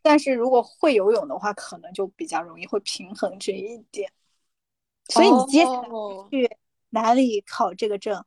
[0.06, 4.12] 但是如果会游泳的话，可能就比较容易会平衡这一点。
[5.08, 5.88] 所以你接下来
[6.30, 6.56] 去
[6.94, 8.24] 哪里考这个证？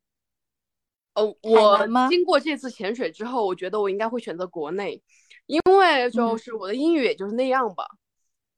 [1.13, 5.01] 呃，我经过这次潜水之后，我觉得我应该会选择国内，
[5.47, 7.87] 因为就是我的英语也就是那样吧。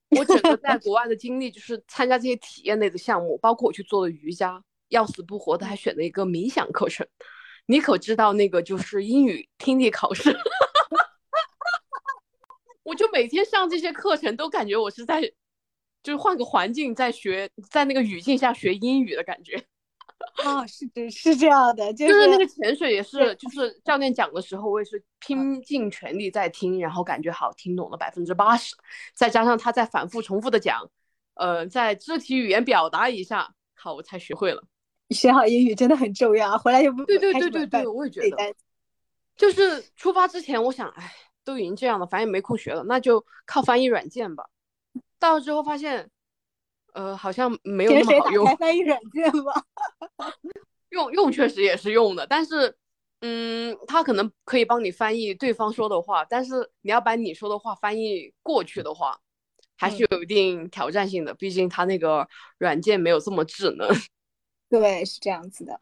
[0.09, 7.07] 我整个在 国外的经历就是参加这些体验类的项目，包括我去做的瑜伽，要死不活的还选了一个冥想课程。
[7.67, 10.35] 你可知道那个就是英语听力考试？
[12.83, 15.21] 我就每天上这些课程，都感觉我是在
[16.01, 19.63] 就是换个环境在学，在那个语境下学英语的感觉。
[20.37, 28.75] 哦，是的，是这样的，就是那个潜水也是，就是教练讲的时候，我也是拼尽全力在听，然后感觉好听懂了百分之八十，
[29.13, 30.89] 再加上他在反复重复的讲，
[31.33, 34.63] 呃，在肢体语言表达一下，好，我才学会了。
[35.09, 38.53] 学好英语真的很重要，回来就不对对对对对，我也觉得，
[39.35, 41.11] 就是出发之前我想，哎，
[41.43, 44.49] 都已经这样了，反正也没空学了，那就靠翻译软件吧。
[45.17, 46.09] 到了之后发现。
[46.93, 48.57] 呃，好像没有那么好用。
[48.57, 49.63] 翻译软件吗？
[50.89, 52.75] 用用确实也是用的，但是，
[53.21, 59.19] 嗯，它可能可以帮你翻译对方说的话，但是你要把你说的话翻译过去的话，
[59.77, 61.33] 还是有一定挑战性的。
[61.35, 63.87] 毕竟它那个软件没有这么智能。
[64.67, 65.79] 对，是这样子的。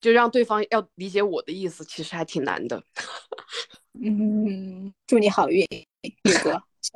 [0.00, 2.80] 就让对方要理解我的意思，其实还挺难的。
[4.00, 5.64] 嗯，祝你好运，
[6.02, 6.62] 宇哥。
[6.80, 6.92] 下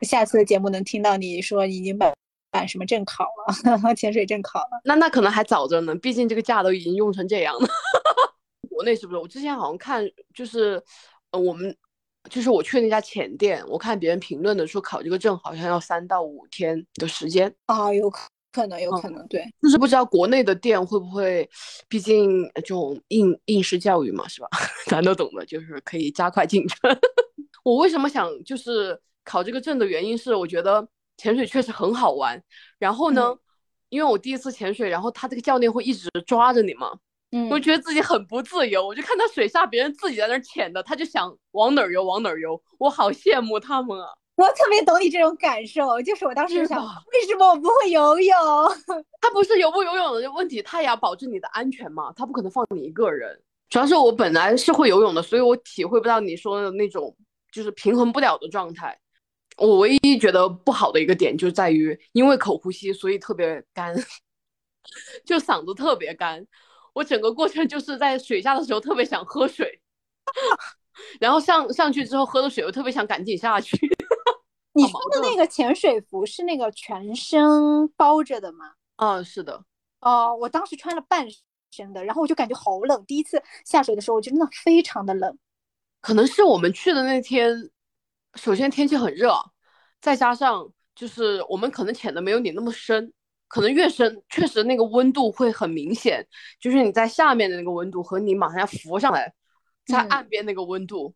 [0.00, 2.10] 下次的节目能听到你说已经把。
[2.56, 3.94] 办什么证考了？
[3.94, 4.80] 潜水证考了？
[4.84, 7.68] 那那可能还早着呢，毕竟这个假都已经用成这样了。
[8.70, 9.18] 国内是不是？
[9.18, 10.82] 我之前好像看，就是
[11.30, 11.74] 呃，我们
[12.28, 18.20] 就是我去那家浅店，我看别人评论的说考这个证好像要三到五天的时间啊，有可
[18.52, 21.48] 可能，有可能，对，就是不知道国内的店会不会，
[21.88, 24.48] 毕竟这种应应试教育嘛，是吧？
[24.88, 26.78] 咱都懂的，就是可以加快进程。
[27.64, 30.86] 我为什么想就是考这个证的原因是，我觉得。
[31.16, 32.42] 潜水确实很好玩，
[32.78, 33.34] 然后呢，
[33.88, 36.92] 因为我第一次潜水，然后他这个教练会一直抓着你嘛，
[37.32, 44.08] 嗯，我觉得自己很不自由，我就看到水下别人自己在那儿潜的，他就想往哪儿游往哪儿游，我好羡慕他们啊！
[44.36, 48.36] 我特别懂你这种感受，就是我当时想，为什么我不会游泳？
[49.18, 53.40] 他不是游不游泳的问题，他也要保证你的安全嘛，他不可能放你一个人。
[53.70, 57.16] 主要是我本来是会游泳的，所以我体会不到你说的那种
[57.50, 58.98] 就是平衡不了的状态。
[59.56, 63.94] 我唯一觉得不好的一个点就在于，因为口呼吸，所以特别干，
[65.24, 66.46] 就嗓子特别干。
[66.92, 69.80] 我整个过程就是在水下的时候特别想喝水，
[71.20, 73.76] 然后上上去之后喝了水，又特别想赶紧下去。
[74.74, 78.72] 你说的那个潜水服是那个全身包着的吗？
[78.96, 79.64] 嗯，是的。
[80.00, 81.26] 哦，我当时穿了半
[81.70, 83.02] 身的，然后我就感觉好冷。
[83.06, 85.38] 第一次下水的时候，我就真的非常的冷。
[86.02, 87.70] 可能是我们去的那天。
[88.36, 89.34] 首先天气很热，
[90.00, 93.12] 再加上就是我们可能潜的没有你那么深，
[93.48, 96.26] 可能越深确实那个温度会很明显，
[96.60, 99.32] 就是你在下面的那个温度和你马上要浮上来，
[99.86, 101.14] 在岸边那个温度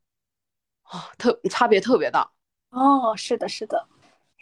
[0.83, 2.31] 啊，特差别特别大。
[2.71, 3.89] 哦，是的，是的。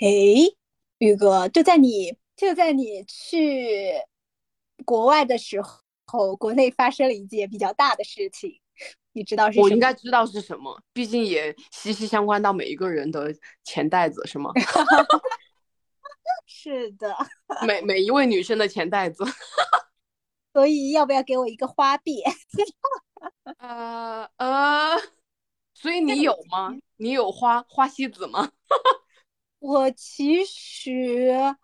[0.01, 0.57] 诶，
[0.99, 3.95] 宇哥，就在你就在你去
[4.85, 5.61] 国外的时
[6.07, 8.61] 候，国内发生了一件比较大的事情。
[9.19, 9.59] 你知道是？
[9.59, 14.53] 我应该知道是什么，毕竟也息息相关到每一个人的钱袋子，是吗？
[16.47, 17.15] 是的，
[17.67, 19.25] 每每一位女生的钱袋子。
[20.55, 22.23] 所以要不要给我一个花币？
[23.59, 24.97] 呃呃，
[25.75, 26.75] 所以你有吗？
[26.97, 28.53] 你有花花西子吗？
[29.59, 31.57] 我其实，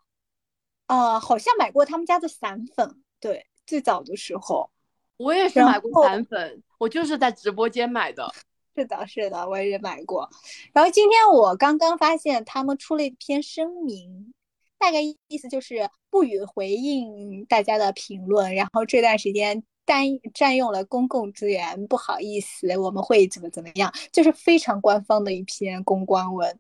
[0.89, 4.71] 呃，好像买过他们家的散粉，对，最早的时候。
[5.17, 8.29] 我也是买过散粉，我就是在直播间买的。
[8.77, 10.29] 是的，是的，我也买过。
[10.73, 14.35] 然后今天我刚刚发现他们出了一篇声明，
[14.79, 18.53] 大概意思就是不予回应大家的评论。
[18.55, 26.59] 然后这段时间占占用了公共资源，不好意思，我们会怎么怎么样，就是非常官方的一篇公关文。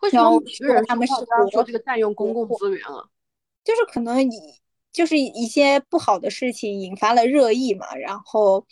[0.00, 1.14] 为什么每个人他们是
[1.50, 3.08] 说这个占用公共资源啊？
[3.64, 4.60] 就是可能你。
[4.92, 8.66] 就是一些不好的事情引发了热议嘛，然后，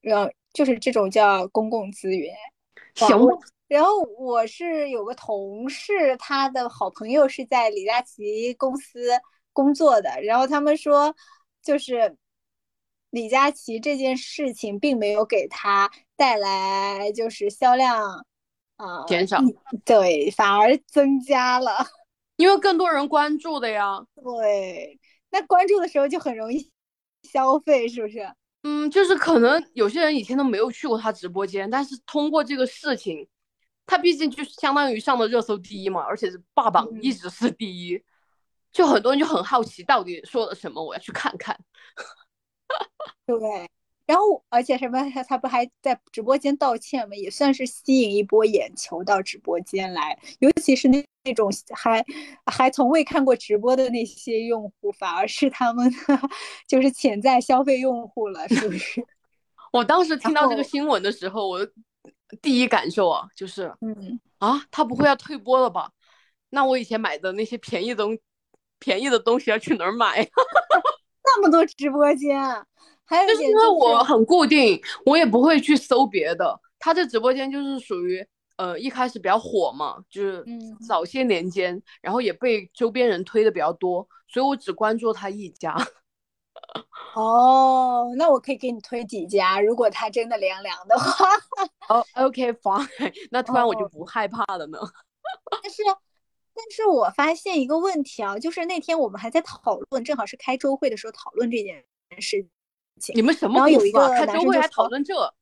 [0.00, 2.34] 让就是这种叫公共资源。
[2.94, 3.18] 行。
[3.68, 9.08] 然后我是有个同事，他的好朋友是在李佳琦公司
[9.52, 11.12] 工作的，然后他们说，
[11.64, 12.16] 就是
[13.10, 18.24] 李佳琦这件事情并没有给他带来就是销量
[18.76, 19.40] 啊减少，
[19.84, 21.76] 对，反而增加了，
[22.36, 23.98] 因为更多人关注的呀。
[24.22, 25.00] 对。
[25.38, 26.70] 那关注的时候就很容易
[27.24, 28.26] 消费，是不是？
[28.62, 33.28] 嗯，就是可能有些人以前都没有去过他直播间，但是通过这个事情，
[33.84, 38.02] 他毕竟就是相当于上了热搜第一嘛，而且是霸榜一直是第一，
[38.72, 41.54] 就很多人就很好奇到底说了什么，我要去看看。
[43.26, 43.36] 对。
[44.06, 47.16] 然后，而且什么，他他不还在直播间道歉吗？
[47.16, 52.04] 也算是吸引一波眼球到直播间来，尤其是那那种还
[52.46, 55.90] 还从未看过直播的那些用户，反而是他们
[56.68, 59.04] 就是潜在消费用户了，是不是？
[59.72, 61.66] 我当时听到这个新闻的时候，我
[62.40, 65.90] 第一感受啊，就是，嗯啊，他不会要退播了吧？
[66.50, 68.16] 那我以前买的那些便宜的东
[68.78, 70.22] 便宜的东西要去哪儿买？
[71.24, 72.40] 那么多直播间，
[73.06, 76.60] 还有就是因为我很固定，我也不会去搜别的。
[76.78, 80.44] 他这直播间就是属于呃一开始比较火嘛，就是
[80.86, 85.74] 早些年间，然后也被周边人推的比较多，所以我只关注他一家。
[87.14, 91.26] 哦，那我可以给你推几家，如果他真的凉凉的话。
[91.88, 92.86] 哦，OK，fine，
[93.30, 94.78] 那突然我就不害怕了呢。
[95.62, 95.82] 但是，
[96.54, 101.84] 但是我发现一个问题啊，就是那天我们还在讨论，正好是开周会的时候讨论这件
[102.20, 102.46] 事
[103.00, 103.14] 情。
[103.16, 105.34] 你们什么后有一个开周会还讨论这？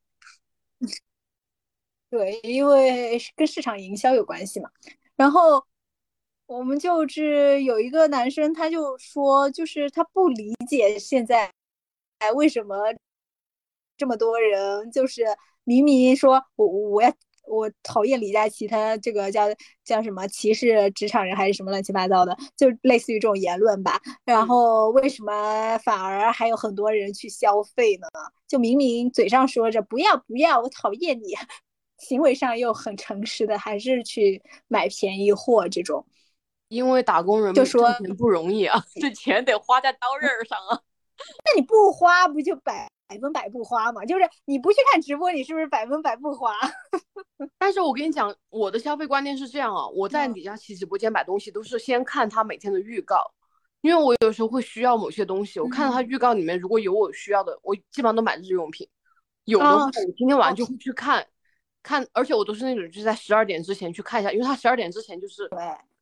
[2.10, 4.70] 对，因为跟市场营销有关系嘛。
[5.16, 5.64] 然后。
[6.46, 11.50] 我们就是有一个男生，他就说，就是他不理解现在，
[12.18, 12.76] 哎，为什么
[13.96, 15.24] 这么多人就是
[15.64, 17.10] 明明说我我要
[17.46, 19.46] 我讨厌李佳琦，他这个叫
[19.84, 24.00] 叫什么歧视职场人还是什么乱七八糟的，就类似于这种言论吧。
[24.24, 28.08] 然后为什么反而还有很多人去消费呢？
[28.48, 31.34] 就明明嘴上说着不要不要，我讨厌你，
[31.98, 36.06] 行为上又很诚实的，还是去买便宜货这种。
[36.68, 40.80] 因为打工人就说钱不容易啊， 这钱得花在刀刃上啊。
[41.44, 44.04] 那你不花不就百百分百不花嘛？
[44.04, 46.52] 就是你不去看直播，你是不是百分百不花？
[47.58, 53.16] 但是我跟你讲，我的消费观念是这样啊，我在李佳琦直播间买东西都是先看他每天的预告，
[53.82, 58.88] 因为我有时候会需要某些东西，我看到他预告里面如果有我需要的，我基本上都买日用品。
[59.44, 61.26] 有的话，我今天晚上就会去看，
[61.82, 65.58] 看，而且我都是那种就是在十二点之前去看一下，因为他十二点之前就是对。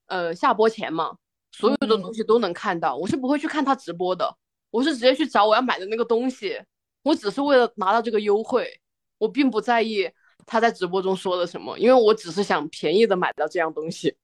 [0.07, 1.17] 呃，下播前嘛，
[1.51, 2.95] 所有的东西都能看到。
[2.95, 4.37] 我是不会去看他直播的，
[4.71, 6.61] 我是直接去找我要买的那个东西。
[7.03, 8.81] 我只是为了拿到这个优惠，
[9.19, 10.09] 我并不在意
[10.47, 14.17] 他在直播中说了什么，因为我只是想便宜的买到这样东西。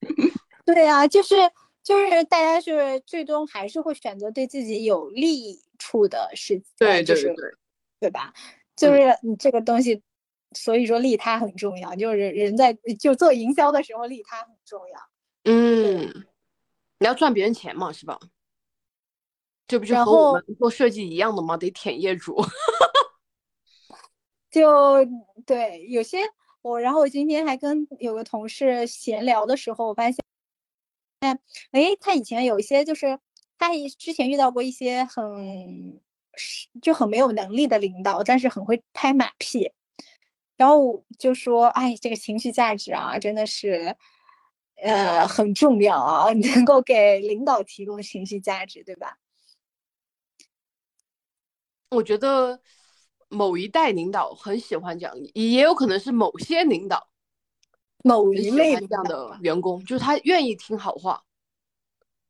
[0.64, 1.34] 对啊，就是
[1.82, 7.34] 就是大家是最终还是会选择对自己有利处的事情，对对对，
[8.00, 8.32] 对吧？
[8.76, 10.02] 就是你这个东西，
[10.52, 11.94] 所以说利他很重要。
[11.94, 15.00] 就是人在就做营销的时候，利他很重要。
[15.44, 16.24] 嗯，
[16.98, 18.18] 你要赚别人钱嘛，是吧？
[19.66, 21.56] 这不就和我们做设计一样的吗？
[21.56, 22.36] 得舔业主。
[24.50, 24.98] 就
[25.46, 26.18] 对，有些
[26.60, 30.18] 我，然后我今天还跟有个同事闲聊的时候，我发现，
[31.20, 31.38] 哎，
[31.70, 33.18] 哎，他以前有一些，就是
[33.58, 36.00] 他之前遇到过一些很
[36.82, 39.70] 就很没有能力的领导，但是很会拍马屁，
[40.56, 43.96] 然后就说，哎，这个情绪价值啊，真的是。
[44.84, 49.16] 呃，很重要啊， 能够给领导提供情绪价值，对吧？
[51.92, 52.60] 我觉得
[53.28, 57.08] 某一代领导很喜欢这样，也有可能是某些领导，
[58.04, 61.22] 某一类这样的员工，就是他愿意听好话。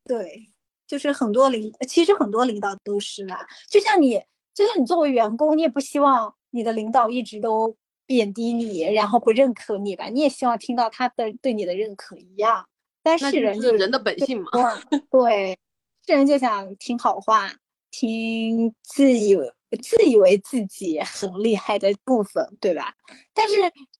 [0.04, 0.52] 对，
[0.86, 3.46] 就是很多领，其实很多领导都是啦。
[3.68, 4.22] 就像你，
[4.52, 7.76] 就像你作为员工，你也不希望你的领导一直都。
[8.04, 10.06] 贬低你，然后不认可你吧？
[10.06, 12.68] 你也希望听到他的对你的认可一样。
[13.02, 14.50] 但是人就是人的本性嘛，
[15.08, 15.56] 对，
[16.04, 17.50] 是人就想听好话，
[17.92, 19.48] 听自以为
[19.80, 22.92] 自以为自己很厉害的部分，对吧？
[23.32, 23.54] 但是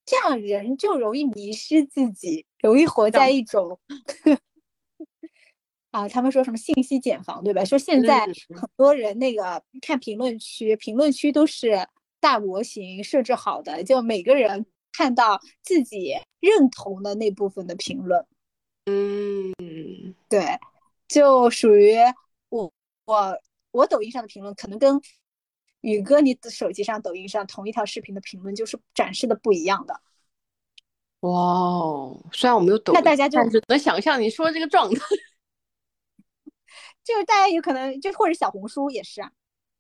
[0.05, 3.79] 这样人就容易迷失自己，容易活在一种
[5.93, 7.65] 啊，他们说什么信息茧房，对吧？
[7.65, 11.87] 说现在很多人那个看评论区，评论区都是。
[12.23, 18.25] 大模型设置好的，就每个人看到自己认同的那部分的评论，
[18.87, 19.53] 嗯，
[20.29, 20.57] 对，
[21.09, 21.97] 就属于
[22.49, 22.73] 我
[23.07, 23.37] 我
[23.73, 25.01] 我抖音上的评论，可能跟
[25.81, 30.01] 宇哥你手机上抖音上同一条视频的评论就是展示的不一样的。
[31.21, 35.01] 哇哦，虽然我没有抖，那大家就能想象你说这个状态，
[37.03, 39.33] 就是大家有可能就或者小红书也是啊。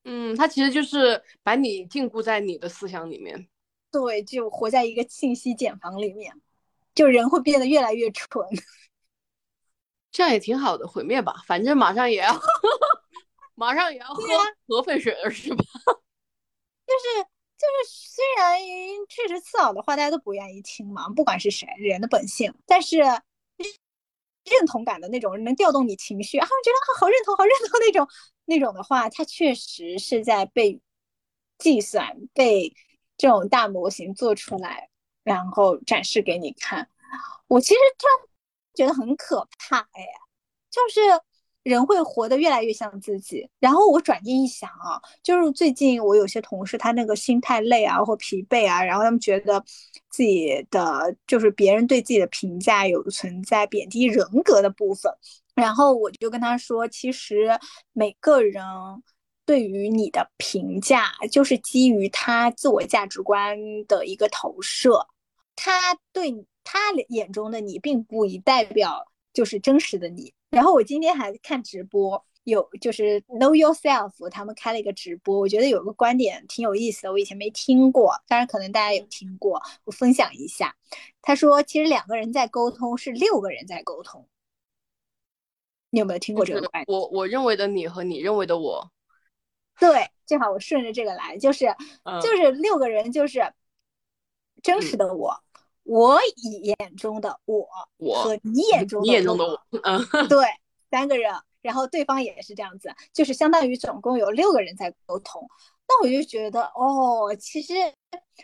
[0.04, 3.48] 嗯，他其实就是把你禁锢在你的思想里面，
[3.90, 6.34] 对，就活在一个信息茧房里面，
[6.94, 8.44] 就人会变得越来越蠢，
[10.10, 12.40] 这样也挺好的，毁灭吧，反正马上也要，
[13.54, 14.22] 马上也要喝
[14.66, 15.64] 核废 水了，是吧？
[16.86, 17.22] 就 是
[17.56, 18.58] 就是，虽然
[19.08, 28.08] 确实刺耳的话大家都不愿意听嘛，不管是谁，人的本性，但是认同感的那种能调动你情绪啊，觉得好认同，好认同那种。
[28.44, 30.80] 那种的话，它确实是在被
[31.58, 32.74] 计算、被
[33.16, 34.90] 这种大模型做出来，
[35.22, 36.90] 然后展示给你看。
[37.46, 38.28] 我其实突然
[38.74, 40.04] 觉得很可怕，哎，
[40.68, 41.00] 就是
[41.62, 43.48] 人会活得越来越像自己。
[43.60, 49.62] 然后我转念一想啊，就是最近我有些同事，他那个心太累啊，或疲惫啊，然后他们觉得
[50.10, 55.12] 自己的就是别人对自己的评价有存在贬低人格的部分。
[55.54, 57.50] 然后我就跟他说，其实
[57.92, 58.64] 每个人
[59.44, 63.56] 对于你的评价，就是基于他自我价值观
[63.86, 65.06] 的一个投射。
[65.54, 66.32] 他对
[66.64, 70.32] 他眼中的你，并不一代表就是真实的你。
[70.52, 80.76] 然后我今天还看直播，有就是 Know Yourself 他们开了一个直播，我觉得有个观点挺有意思的，我以前没听过，当然可能大家有听过，我分享一下。
[81.22, 84.28] 他说，其实两个人在沟通是六个人在沟通。
[85.88, 86.94] 你有没有听过这个观点？
[86.94, 88.90] 我我认为的你和你认为的我，
[89.80, 91.64] 对，正好我顺着这个来，就是
[92.22, 93.50] 就是六个人，就是
[94.62, 95.42] 真实的我，
[95.84, 96.18] 我
[96.64, 97.68] 眼中的我，
[97.98, 100.46] 我和你眼中你眼中的我，嗯，对，
[100.90, 105.46] 三个人，然后对方也是这样子，就是相当于总共有六个人在沟通。
[105.88, 107.74] 那我就觉得，哦，其实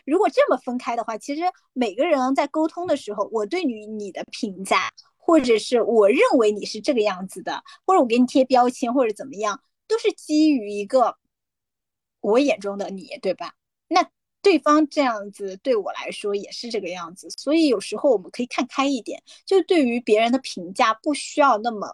[0.04, 4.90] 如果这么分开的话，其实每个人在沟通的时候，我对你你的评价。
[5.30, 11.18] 或者是我认为你是这个样子的，或者我给你贴标签，或者怎么样，都是基于一个
[12.22, 13.52] 我眼中的你，对吧？
[13.88, 14.08] 那
[14.48, 21.90] 对方这样子对我来说也是这个样子，所以有时候我们可以看开一点，就对于别人的评价不需要那么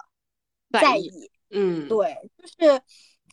[0.71, 1.31] 在意。
[1.51, 2.81] 嗯，对，就是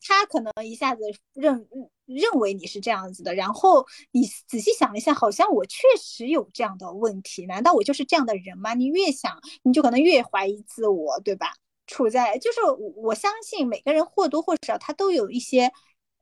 [0.01, 1.03] 他可能一下子
[1.33, 1.67] 认。
[2.07, 8.73] 认为你是这样子的，然后你仔细想一下，好像我确实有这样的问题，难道我就是这样的人吗？
[8.73, 11.53] 你越想，你就可能越怀疑自我，对吧？
[11.87, 12.59] 处在就是
[12.97, 15.71] 我相信每个人或多或少他都有一些，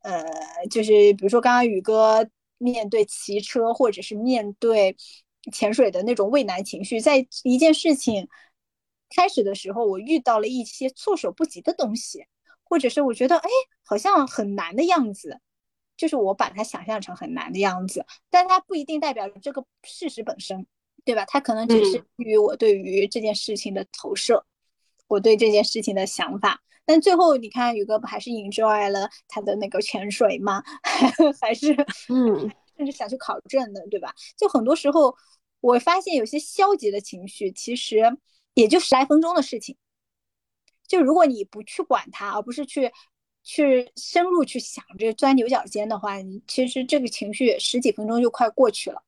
[0.02, 0.24] 呃，
[0.70, 2.24] 就是比如说刚刚宇哥
[2.60, 4.96] 面对骑车或者是面对
[5.50, 8.28] 潜水的那种畏难情绪，在一件事情
[9.08, 12.26] 开始的时候，我遇到了一些措手不及的东西，
[12.62, 13.48] 或者是我觉得哎，
[13.84, 15.40] 好像很难的样子。
[15.96, 20.66] 就是我把它想象成很难的样子，但它不一定代表这个事实本身，
[21.04, 21.26] 对吧？
[21.26, 24.46] 它可能只是基于我对于这件事情的投射，
[25.08, 26.62] 我对这件事情的想法。
[26.84, 30.62] 但最后你看，宇哥不还是 enjoy 了他的那个潜水吗？
[31.40, 31.72] 还是
[32.08, 34.14] 嗯，甚至想去考证的，对吧？
[34.36, 35.14] 就很多时候，
[35.60, 38.02] 我发现有些消极的情绪，其实
[38.54, 39.76] 也就十来分钟的事情。
[40.88, 42.92] 就如果你不去管它，而不是去。
[43.42, 49.02] 去深入去想这钻牛角尖的话，你其实这个情绪十几分钟就快过去了，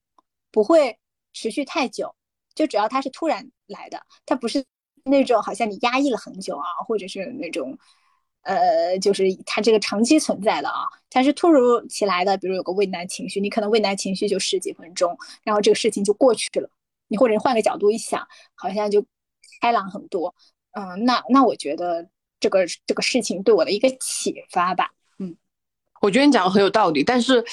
[0.50, 0.98] 不会
[1.34, 2.16] 持续太久。
[2.54, 4.64] 就只要它是突然来的，它不是
[5.04, 7.76] 那种好像你压抑了很久啊，或者是那种，
[8.42, 12.36] 呃，就是它这个长期存在的啊，它是突如其来的。
[12.36, 16.68] 比如有个畏难情绪，你可能畏难情绪就十几分钟，然后这个事情就过去了。
[17.08, 19.04] 你或者换个角度一想，好像就
[19.60, 20.34] 开朗很多。
[20.72, 22.08] 嗯，那那我觉得。
[22.42, 24.90] 这个这个事情对我的一个启发吧，
[25.20, 25.36] 嗯，
[26.00, 27.44] 我觉得你讲的很有道理，但是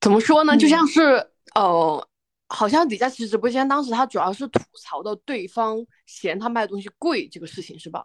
[0.00, 0.56] 怎么说呢？
[0.56, 2.08] 就像是呃，
[2.50, 8.04] 好像李佳琦直播间当时他主要是吐槽的对方嫌他卖东西贵这个事情是吧？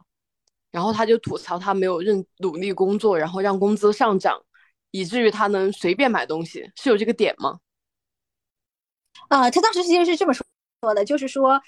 [0.72, 4.42] 然后他就吐槽他没有认努力工作，然后让工资上涨，
[4.92, 7.60] 以至于他能随便买东西，是有这个点吗？
[9.30, 10.46] 啊，他当时其实是这么说
[10.94, 11.62] 的，就是说。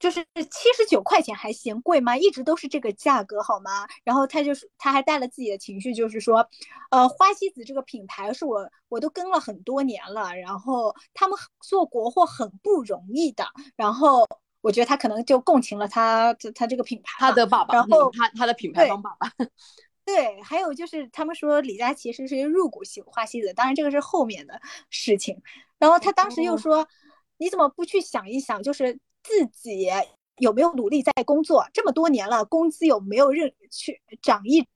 [0.00, 2.16] 就是七十九块钱还嫌贵吗？
[2.16, 3.86] 一直都是这个价格好吗？
[4.02, 6.48] 然后他就是他还带了自己的情绪，就是说，
[6.90, 13.44] 呃，花西子这个品牌是我我都跟了很多年了，然后他们做国货很不容易的。
[13.76, 14.26] 然后
[14.62, 19.30] 我觉得他可能就共情了他他这个品牌，他的爸爸，然后他他的品牌帮爸爸。
[20.06, 25.42] 对，还有就是他们说李佳琦是是入股西花西子，当然这个是后面的事情。
[25.78, 26.88] 然后他当时又说，
[27.36, 28.98] 你怎么不去想一想，就是。
[29.22, 29.88] 自己
[30.36, 31.66] 有没有努力在工作？
[31.72, 34.66] 这么多年了，工资有没有认去涨一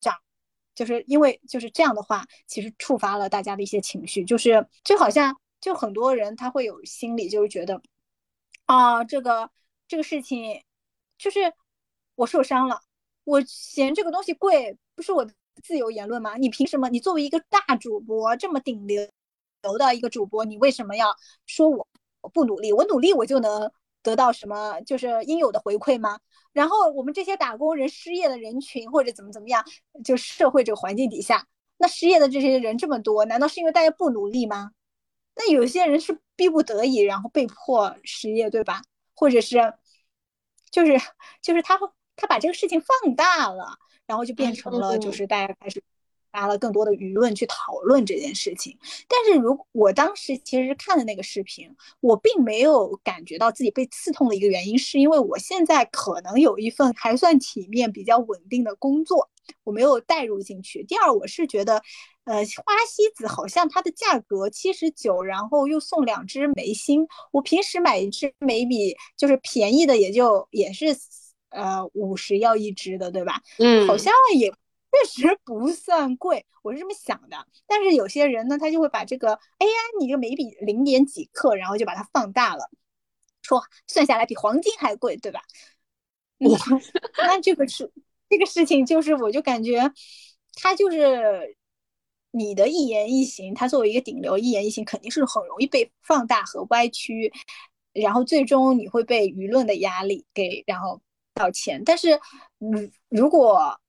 [0.00, 0.14] 涨？
[0.74, 7.82] 就是因为就是这样的话，其实触发了大家的一些情绪，就是就好像就很多人他会有心理，就是觉得
[8.66, 9.50] 啊，这个
[9.88, 10.62] 这个事情
[11.18, 11.52] 就是
[12.14, 12.80] 我受伤了，
[13.24, 16.36] 我嫌这个东西贵，不是我的自由言论吗？
[16.36, 16.88] 你凭什么？
[16.88, 19.06] 你作为一个大主播，这么顶流
[19.62, 21.14] 流的一个主播，你为什么要
[21.44, 21.86] 说我？
[22.22, 23.70] 我不努力，我努力我就能
[24.02, 26.18] 得到什么，就是应有的回馈吗？
[26.52, 29.64] 然后我们这些打工人、失业的人群或者怎么怎么样，
[30.04, 31.46] 就社会这个环境底下，
[31.78, 34.70] 那失业的这些人这么多，难道是因为大家不努力吗？
[35.34, 38.82] 那有些人是逼不得已，然后被迫失业，对吧？
[39.14, 39.74] 或者是，
[40.70, 40.98] 就是
[41.40, 41.78] 就是他
[42.16, 45.82] 他把这个事情放大了，然后就变成了就是大家开始
[46.32, 48.76] 发了更多的舆论去讨论这件事情。
[49.06, 51.68] 但是如我当时其实看的那个视频，
[52.00, 59.28] 我并没有感觉到自己被刺痛的一个原因，是因为我现在可能有一份还算体面、比较稳定的工作，
[59.62, 60.82] 我没有带入进去。
[60.84, 61.82] 第二，我是觉得，
[62.24, 70.96] 呃，花西子好像它的价格七十九，然后又送两支眉心，我平时买一支眉笔就是便宜的，也就也是。
[71.54, 73.38] 呃，五十要一支的，对吧？
[73.58, 74.50] 嗯，好像也
[74.92, 77.46] 确实不算贵，我是这么想的。
[77.66, 82.70] 但是有些人呢，他就会把这个，哎呀，你这眉笔零点几克，然后就把它放大了，
[83.42, 85.40] 说算下来比黄金还贵，对吧？
[87.18, 87.90] 那这个是
[88.28, 89.80] 这个事情，就是我就感觉，
[90.54, 91.56] 他就是
[92.30, 97.32] 你的一言一行，他作为一个顶流，一言一行肯定是很容易被放大和歪曲，
[97.92, 101.00] 然后最终你会被舆论的压力给，然后。
[101.34, 102.20] 道歉，但是，
[102.58, 103.80] 嗯，如果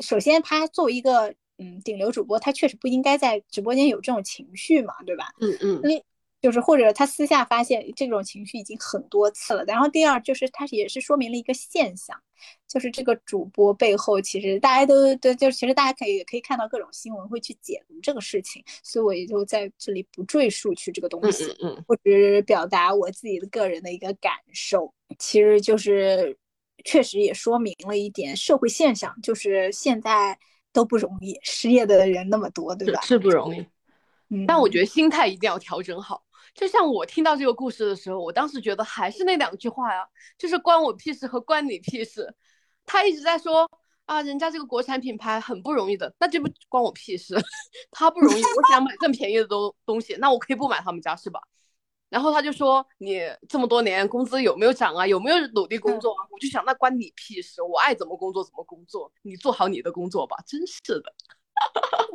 [0.00, 5.32] 首先他作为一个嗯顶流主播，他确实不应该在直播间有这种情绪嘛，对吧？
[5.40, 6.02] 嗯嗯，
[6.42, 9.64] 就是或者他私下发现这种情绪已经很多次了。
[9.64, 12.20] 然后第二就是他也是说明了一个现象，
[12.66, 22.02] 就是这个主播背后其实大家都对，就其实大家可以可以看到各种新闻会去解读这个事情，所以我也就在这里不赘述去这个东西，嗯嗯，或者
[22.44, 26.36] 表达我自己的个人的一个感受，其实就是。
[26.84, 30.38] 确实也说明了一点社会现象，就是现在
[30.72, 33.00] 都不容易，失业的人那么多，对吧？
[33.02, 33.66] 是不容易。
[34.30, 36.22] 嗯，但我觉得心态一定要调整好。
[36.54, 40.06] 就像我听到这个故事的时候，我当时觉得还是那两句话呀，
[40.38, 42.34] 就是关我屁事和关你屁事。
[42.86, 43.68] 他一直在说
[44.04, 47.34] 啊，人家这个国产品牌很不容易的，那这不关我屁事？
[47.90, 51.40] 他不容易，我想买更便宜的东东西，那我可以不买他们家是吧？
[52.14, 55.04] 然后他就说：“你这么多年工资有没有涨啊？
[55.04, 57.60] 有没有努力工作啊？”我就想，那关你屁事！
[57.60, 60.36] 我爱怎么工作怎么工作，你做好你的工作吧。
[60.46, 61.12] 真是的，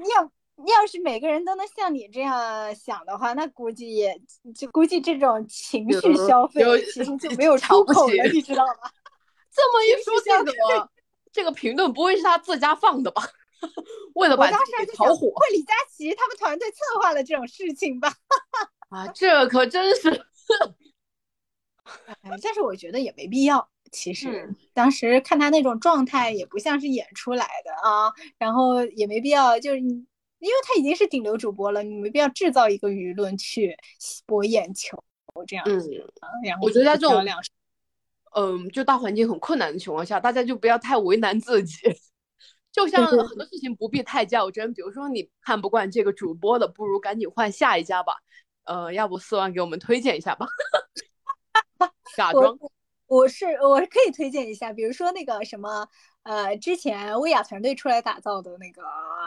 [0.02, 0.24] 你要
[0.56, 4.18] 你要是每个人都能像你这样想的话，那估计也
[4.56, 8.90] 就估计这种情绪消费其实就没有出口了，你知道吗？
[9.52, 10.90] 这么一说，这个
[11.34, 13.22] 这个评论不会是他自家放的吧？
[14.16, 18.10] 为了把当时给炒火，会李佳琦他们团队策划了这种事情吧？
[18.90, 20.26] 啊，这可真是，
[22.42, 23.70] 但是我觉得也没必要。
[23.92, 28.12] 其实当时看他那种状态，也不像是演出来的啊。
[28.38, 33.76] 然后也没必要，就是你，因为他已经是顶流主播了，你没必要制造一个舆论去
[34.26, 35.04] 博眼球
[35.48, 35.90] 这样子。
[36.44, 37.24] 然后我觉得在这种
[38.36, 41.76] 嗯，就大环境很困难的情况下，大家就不要太为难自己。
[42.72, 48.14] 就像很多事情不必太较真，比如说你看不惯这个主播的，不如赶紧换下一家吧。
[48.70, 50.46] 呃，要不四万给我们推荐一下吧？
[52.16, 52.56] 假装，
[53.08, 55.88] 我是我是可以推荐一下，比如说那个什么，
[56.22, 58.84] 呃，之前薇娅团队出来打造的那个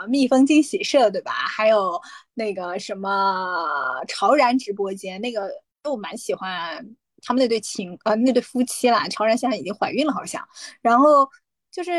[0.07, 1.33] 蜜蜂惊喜社，对吧？
[1.33, 1.99] 还有
[2.33, 5.51] 那个什么潮然直播间，那个
[5.83, 9.09] 我蛮喜欢他们那对情呃那对夫妻啦。
[9.09, 10.41] 潮然现在已经怀孕了，好像。
[10.81, 11.29] 然后
[11.69, 11.91] 就是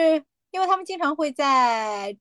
[0.51, 2.17] 因为他们经常会在。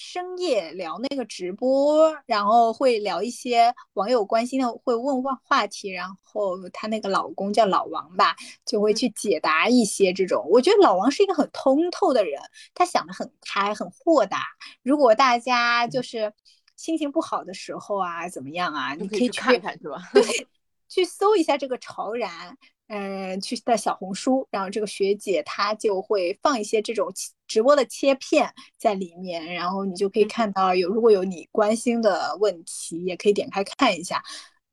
[0.00, 10.46] 深夜聊那个直播，然后会聊一些网友关心的，会问话话题，然后她那个老公叫老王吧，就会去解答一些这种。
[10.48, 12.40] 我觉得老王是一个很通透的人，
[12.74, 14.44] 他想的很开，很豁达。
[14.82, 16.32] 如果大家就是
[16.76, 19.98] 心情不好的时候啊，怎么样啊，你可以去看看，是吧？
[20.14, 20.22] 对，
[20.88, 22.56] 去搜一下这个潮然。
[22.88, 27.12] 嗯，去在小红书，然后这个学姐她就会放一些这种
[27.46, 34.22] 直播的切片在里面，然后你就可以看到有如果有你关心的问题，也可以点开看一下。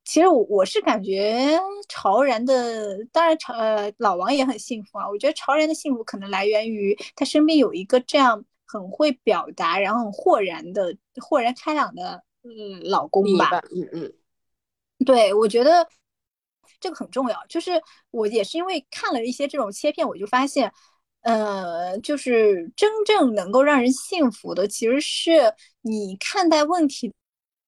[0.05, 1.59] 其实我我是感觉
[1.89, 5.09] 潮然的，当然潮呃老王也很幸福啊。
[5.09, 13.49] 我觉得潮然的幸福可能来源于他身边有一个这样很会表达，然后很豁然的豁然开朗的嗯老公吧。
[13.75, 14.13] 嗯嗯，
[15.05, 15.85] 对，我觉得。
[16.79, 20.71] 这个很重要，就是我也是因为看了一些这种切片，我就发现，
[21.21, 27.11] 呃，就是真正能够让人幸福的，其实是你看待问题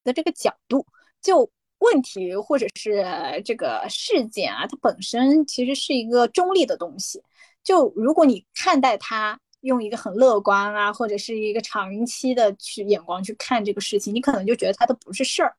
[0.04, 0.86] 的这个角度。
[1.20, 1.50] 就
[1.80, 3.04] 问题或者是
[3.44, 7.22] 这个事件啊，它本身其实是一个中立的东西。
[7.64, 15.56] 就如果你看待它，用一个很乐观啊，或者是一个长期的去眼光去看这个事情，你可能就觉得它都不是事儿。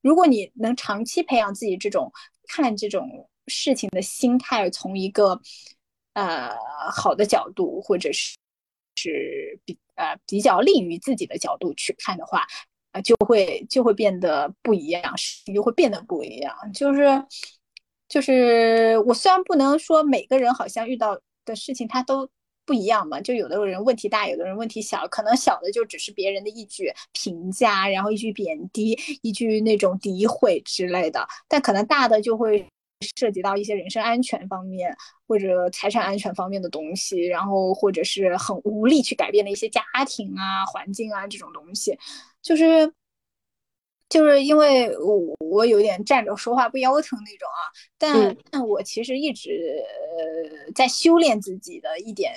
[0.00, 2.10] 如果你能长期培养自己这种。
[2.48, 5.40] 看这种事情的心态，从一个
[6.14, 6.50] 呃
[6.92, 8.36] 好的角度，或者是
[8.96, 12.46] 是比呃比较利于自己的角度去看的话，
[12.92, 16.54] 啊，就会就会变得不一样，事情就会变得不一样。
[16.72, 17.02] 就是
[18.08, 22.28] 就是我虽然不能说每个人好像遇到的事情他都
[22.66, 32.66] 不一样嘛，就有的人问题大，有的人问题小，可能小的就只是别人的一句评价，然后一句贬低，一句那种诋毁之类的，但可能大的就会
[33.16, 34.96] 涉及到一些人身安全方面
[35.28, 41.98] 或者财产安全方面的东西，然后或者是很无力去改变的一些家庭啊、环境啊这种东西，
[42.42, 42.92] 就是。
[44.08, 47.62] 就是因为我我有点站着说话不腰疼那种啊，
[47.98, 49.82] 但但我其实一直
[50.16, 52.32] 呃在修炼自己的一点，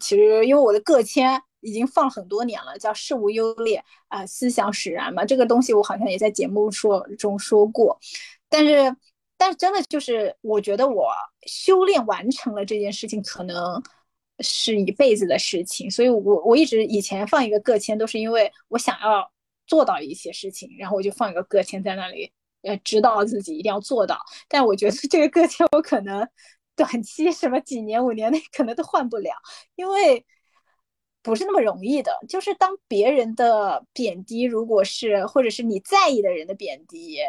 [0.00, 7.96] 其实因为我的个签已经放很多年了，叫事无优劣啊，思想使然嘛，这个东西我好像也在节目说中说过，
[8.48, 8.96] 但是
[9.36, 11.12] 但是真的就是我觉得我
[11.46, 13.80] 修炼完成了这件事情，可能
[14.40, 19.30] 是一辈子的事情，所以我我一直以前放一个个签都是因为我想要。
[19.72, 24.18] 做到一些事情，然后我就放一个个签在那里，呃，知道自己一定要做到。
[24.46, 26.28] 但我觉得这个个签我可能
[26.76, 29.32] 短期什么几年、五年内可能都换不了，
[29.76, 30.26] 因为
[31.22, 32.12] 不是那么容易的。
[32.28, 37.20] 就是当别人的贬低，如果是或者是你在意的人的贬低，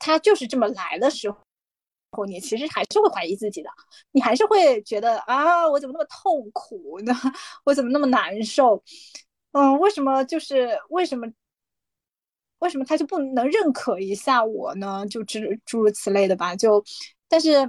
[0.00, 3.70] 他就是这么来的时候，你其实还是会怀疑自己的，
[4.10, 7.14] 你还是会觉得啊，我怎么那么痛苦呢？
[7.64, 8.82] 我怎么那么难受？
[9.52, 11.26] 嗯，为什么就是为什么？
[12.62, 15.04] 为什么他就不能认可一下我呢？
[15.10, 16.54] 就诸诸如此类的吧。
[16.54, 16.82] 就，
[17.28, 17.68] 但是，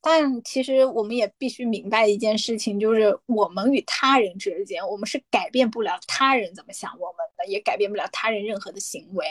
[0.00, 9.26] 但其实我们也必须明白一件事情，就是我们与他人之间，我们是改变不了他人怎么想我们的，也改变不了他人任何的行为。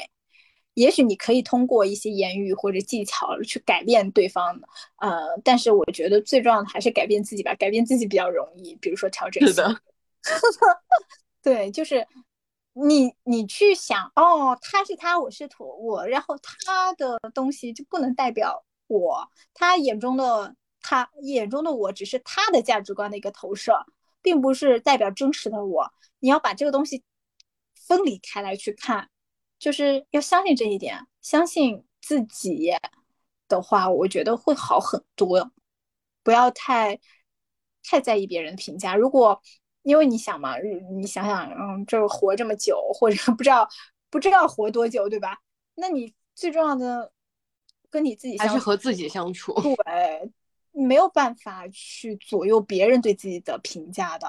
[0.75, 4.61] 也许你可以通过一些言语或者技巧去改变对方，
[4.97, 7.55] 呃，但是我觉得最重要的还是改变自己吧。
[7.55, 9.43] 改变自己比较容易，比如说调整。
[9.47, 9.81] 是的。
[11.41, 12.05] 对，就是。
[12.77, 23.85] 你你去想哦，他是他，我是土我，然后他的东西就不能代表我，他眼中的他眼中的我只是他的价值观的一个投射，
[24.21, 25.89] 并不是代表真实的我。
[26.19, 27.01] 你要把这个东西
[27.73, 29.09] 分离开来去看，
[29.57, 32.73] 就是要相信这一点，相信自己
[33.47, 35.49] 的话，我觉得会好很多。
[36.23, 36.99] 不要太
[37.83, 39.41] 太在意别人的评价，如果。
[39.85, 40.57] 因为你想嘛，
[40.91, 43.69] 你想想，嗯，就是活这么久，或者不知道
[44.09, 45.37] 不知道活多久，对吧？
[45.75, 47.11] 那你最重要的
[47.91, 49.53] 跟你自己还是和自己相处。
[49.61, 50.31] 对，
[50.71, 54.27] 没有办法去左右别人对自己的评价的。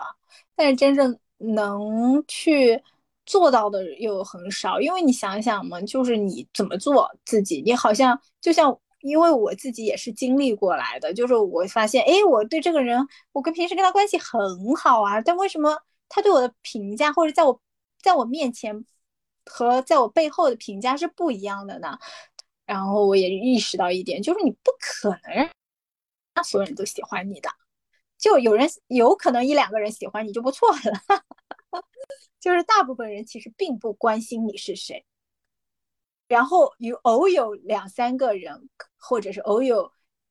[0.54, 2.78] 但是真正能去
[3.24, 8.78] 做到的又很少，因为你想想嘛，就是你怎么做自己，你好像就像。
[9.06, 15.78] 因为我自己也是经历过来的，就是我发现，哎，我对这个人，我跟平时跟他关系很好啊，但为什么
[16.08, 17.60] 他对我的评价，或者在我
[18.02, 18.84] 在我面前
[19.44, 21.98] 和在我背后的评价是不一样的呢？
[22.64, 25.48] 然后我也意识到一点，就是你不可能
[26.34, 27.48] 让所有人都喜欢你的，
[28.18, 31.22] 就有人有可能一两个人喜欢你就不错了，
[32.40, 35.04] 就是大部分人其实并不关心你是谁。
[36.28, 38.68] 然后有偶有两三个人，
[39.08, 39.90] 或者是偶有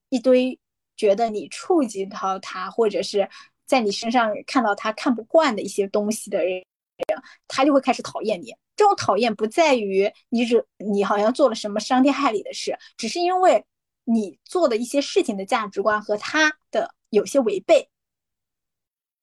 [0.09, 0.59] 一堆
[0.97, 3.27] 觉得你触及到他，或者是
[3.65, 6.63] 在你身上看到他看不惯的一些东西的人，
[7.47, 8.53] 他就会开始讨厌你。
[8.75, 13.65] 这种讨厌不在于你只你好像做了什么伤天害理的事，只是因为
[14.03, 17.89] 你做的一些事情的价值观和他的有些违背，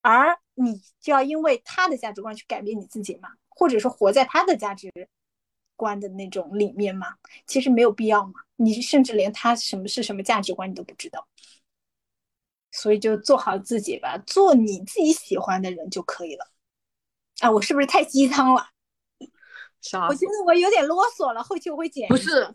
[0.01, 3.29] 而你就要因为他的价值观去改变你自己吗？
[3.49, 4.91] 或者说活在他的价值？
[5.83, 7.09] 观的那种里面吗，
[7.45, 8.35] 其实没有必要嘛。
[8.55, 11.27] 你甚至连他什么是什么价值观你都不知道，
[12.71, 16.47] 所以就做好自己吧，做你自己喜欢的人就可以了。
[17.41, 18.69] 啊，我是不是太鸡汤了？
[19.81, 20.07] 啥？
[20.07, 22.07] 我觉得我有点啰嗦了，后期我会剪。
[22.09, 22.49] 不是，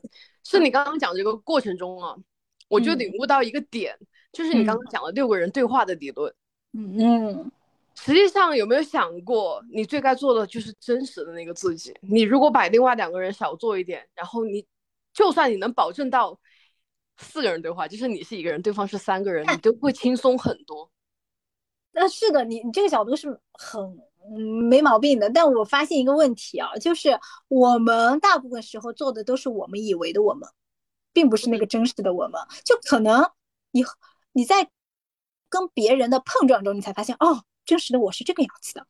[0.45, 2.15] 是你刚刚讲这个过程中啊，
[2.69, 3.93] 我就领悟到一个点，
[4.31, 6.33] 就是你刚刚讲了六个人对话的理论。
[6.71, 7.51] 嗯嗯。
[7.99, 11.93] 实际上有没有想过，你最该做的就是真实的那个自己。
[12.01, 14.65] 你如果把另外两个人少做一点，然后你，
[15.13, 16.39] 就算你能保证到
[17.17, 20.89] 四个人对话，就是你是一个人，对方是三个人，你都会轻松很多。
[21.91, 23.99] 那是的，你你这个角度是很
[24.69, 25.27] 没毛病的。
[25.31, 30.47] 但我发现一个问题啊，就是我们大部分时候做的都是我们以为的我们，
[31.11, 32.39] 并不是那个真实的我们。
[32.63, 33.27] 就可能
[33.71, 33.83] 你
[34.33, 34.69] 你在
[35.49, 37.43] 跟别人的碰撞中，你才发现哦。
[37.67, 38.87] 真实的我是这个样子的，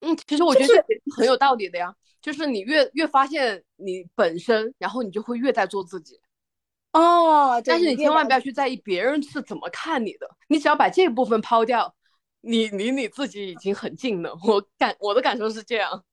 [0.00, 0.84] 嗯，其实我觉得
[1.16, 1.94] 很有道理的呀。
[2.20, 6.20] 就是你越越发现你本身，然后你就会越在做自己。
[6.92, 11.94] 哦，但是你千万不要去在意别人是怎么看你的，你只要把这部分抛掉，
[12.42, 14.36] 你离你自己已经很近了。
[14.46, 16.04] 我感我的感受是这样。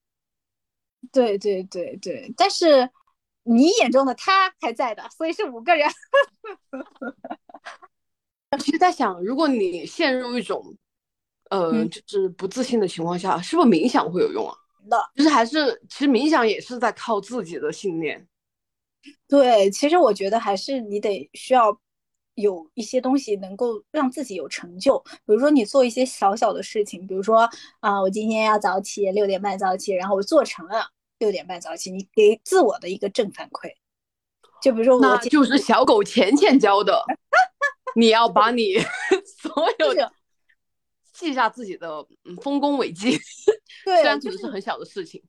[1.11, 2.89] 对对对对，但是
[3.43, 5.89] 你眼中的他还在的，所以是五个人。
[8.59, 10.75] 其实，在想，如果你陷入一种
[11.49, 14.55] 呃，就是不自信的情况下，是不是冥想会有用啊？
[14.89, 18.27] 的，就是还是其实冥想也是在靠自己的信念。
[19.27, 21.77] 对，其实我觉得还是你得需要
[22.35, 30.85] 有一些东西能够让自己有成就，比如说你做一些小小的事情，比如说啊，我今天要早起，六点半早起，然后我做成了
[31.19, 33.71] 六点半早起，你给自我的一个正反馈。
[34.61, 37.03] 就比如说，那就是小狗钱钱教的，
[37.95, 38.75] 你要把你
[39.25, 40.11] 所有的
[41.17, 42.05] 记下自己的
[42.41, 43.17] 丰功伟绩，
[43.83, 45.21] 对，虽然只是很小的事情。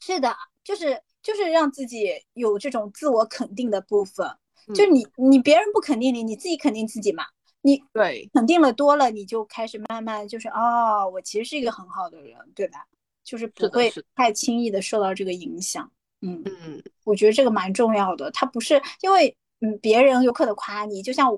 [0.00, 4.26] 是的，就是就是让自己有这种自我肯定的部分。
[4.74, 7.24] 就你你别人不肯定你，你自己肯定自己嘛。
[7.62, 12.86] 你对肯定了多了，你就开始慢慢就是哦，我其实是一个很好的人，对吧？
[13.24, 15.90] 就是不会太轻易的受到这个影响。
[16.20, 18.30] 嗯嗯，我觉得这个蛮重要的。
[18.30, 21.28] 他不是因为嗯别人有可能夸你，就像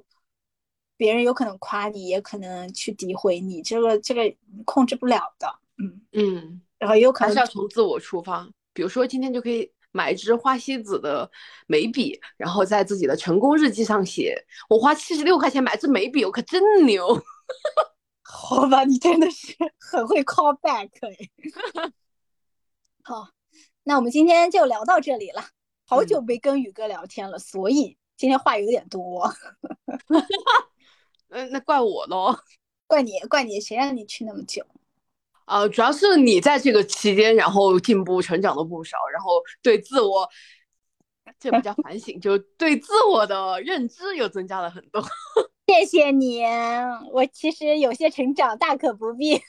[1.00, 4.20] 别人有可能夸你，也可能去诋毁你，这个这个
[4.66, 5.48] 控制不了的。
[5.78, 8.46] 嗯嗯，然后有可能还是要从自我出发。
[8.74, 11.30] 比如说今天就可以买一支花西子的
[11.66, 14.36] 眉笔，然后在自己的成功日记上写：
[14.68, 17.18] 我花七十六块钱买支眉笔，我可真牛。
[18.22, 21.92] 好吧，你真的是 很会 call back 哎。
[23.02, 23.30] 好。
[23.84, 25.42] 那我们今天就聊到这里了，
[25.86, 29.32] 好久没跟宇哥聊天了，所以今天话有点多。
[31.30, 32.36] 嗯，那怪我喽，
[32.86, 34.64] 怪你，怪你，谁让你去那么久？
[35.46, 40.28] 呃，主要是你在这个期间，然后进步成长了不少，然后对自我，
[41.38, 45.02] 这不叫反省，就对自我的认知又增加了很多。
[45.66, 46.42] 谢谢你，
[47.12, 49.38] 我其实有些成长，大可不必。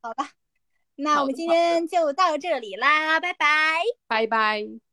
[0.00, 0.30] 好吧。
[0.98, 4.85] 那我们今天就到这里啦，拜拜，拜拜。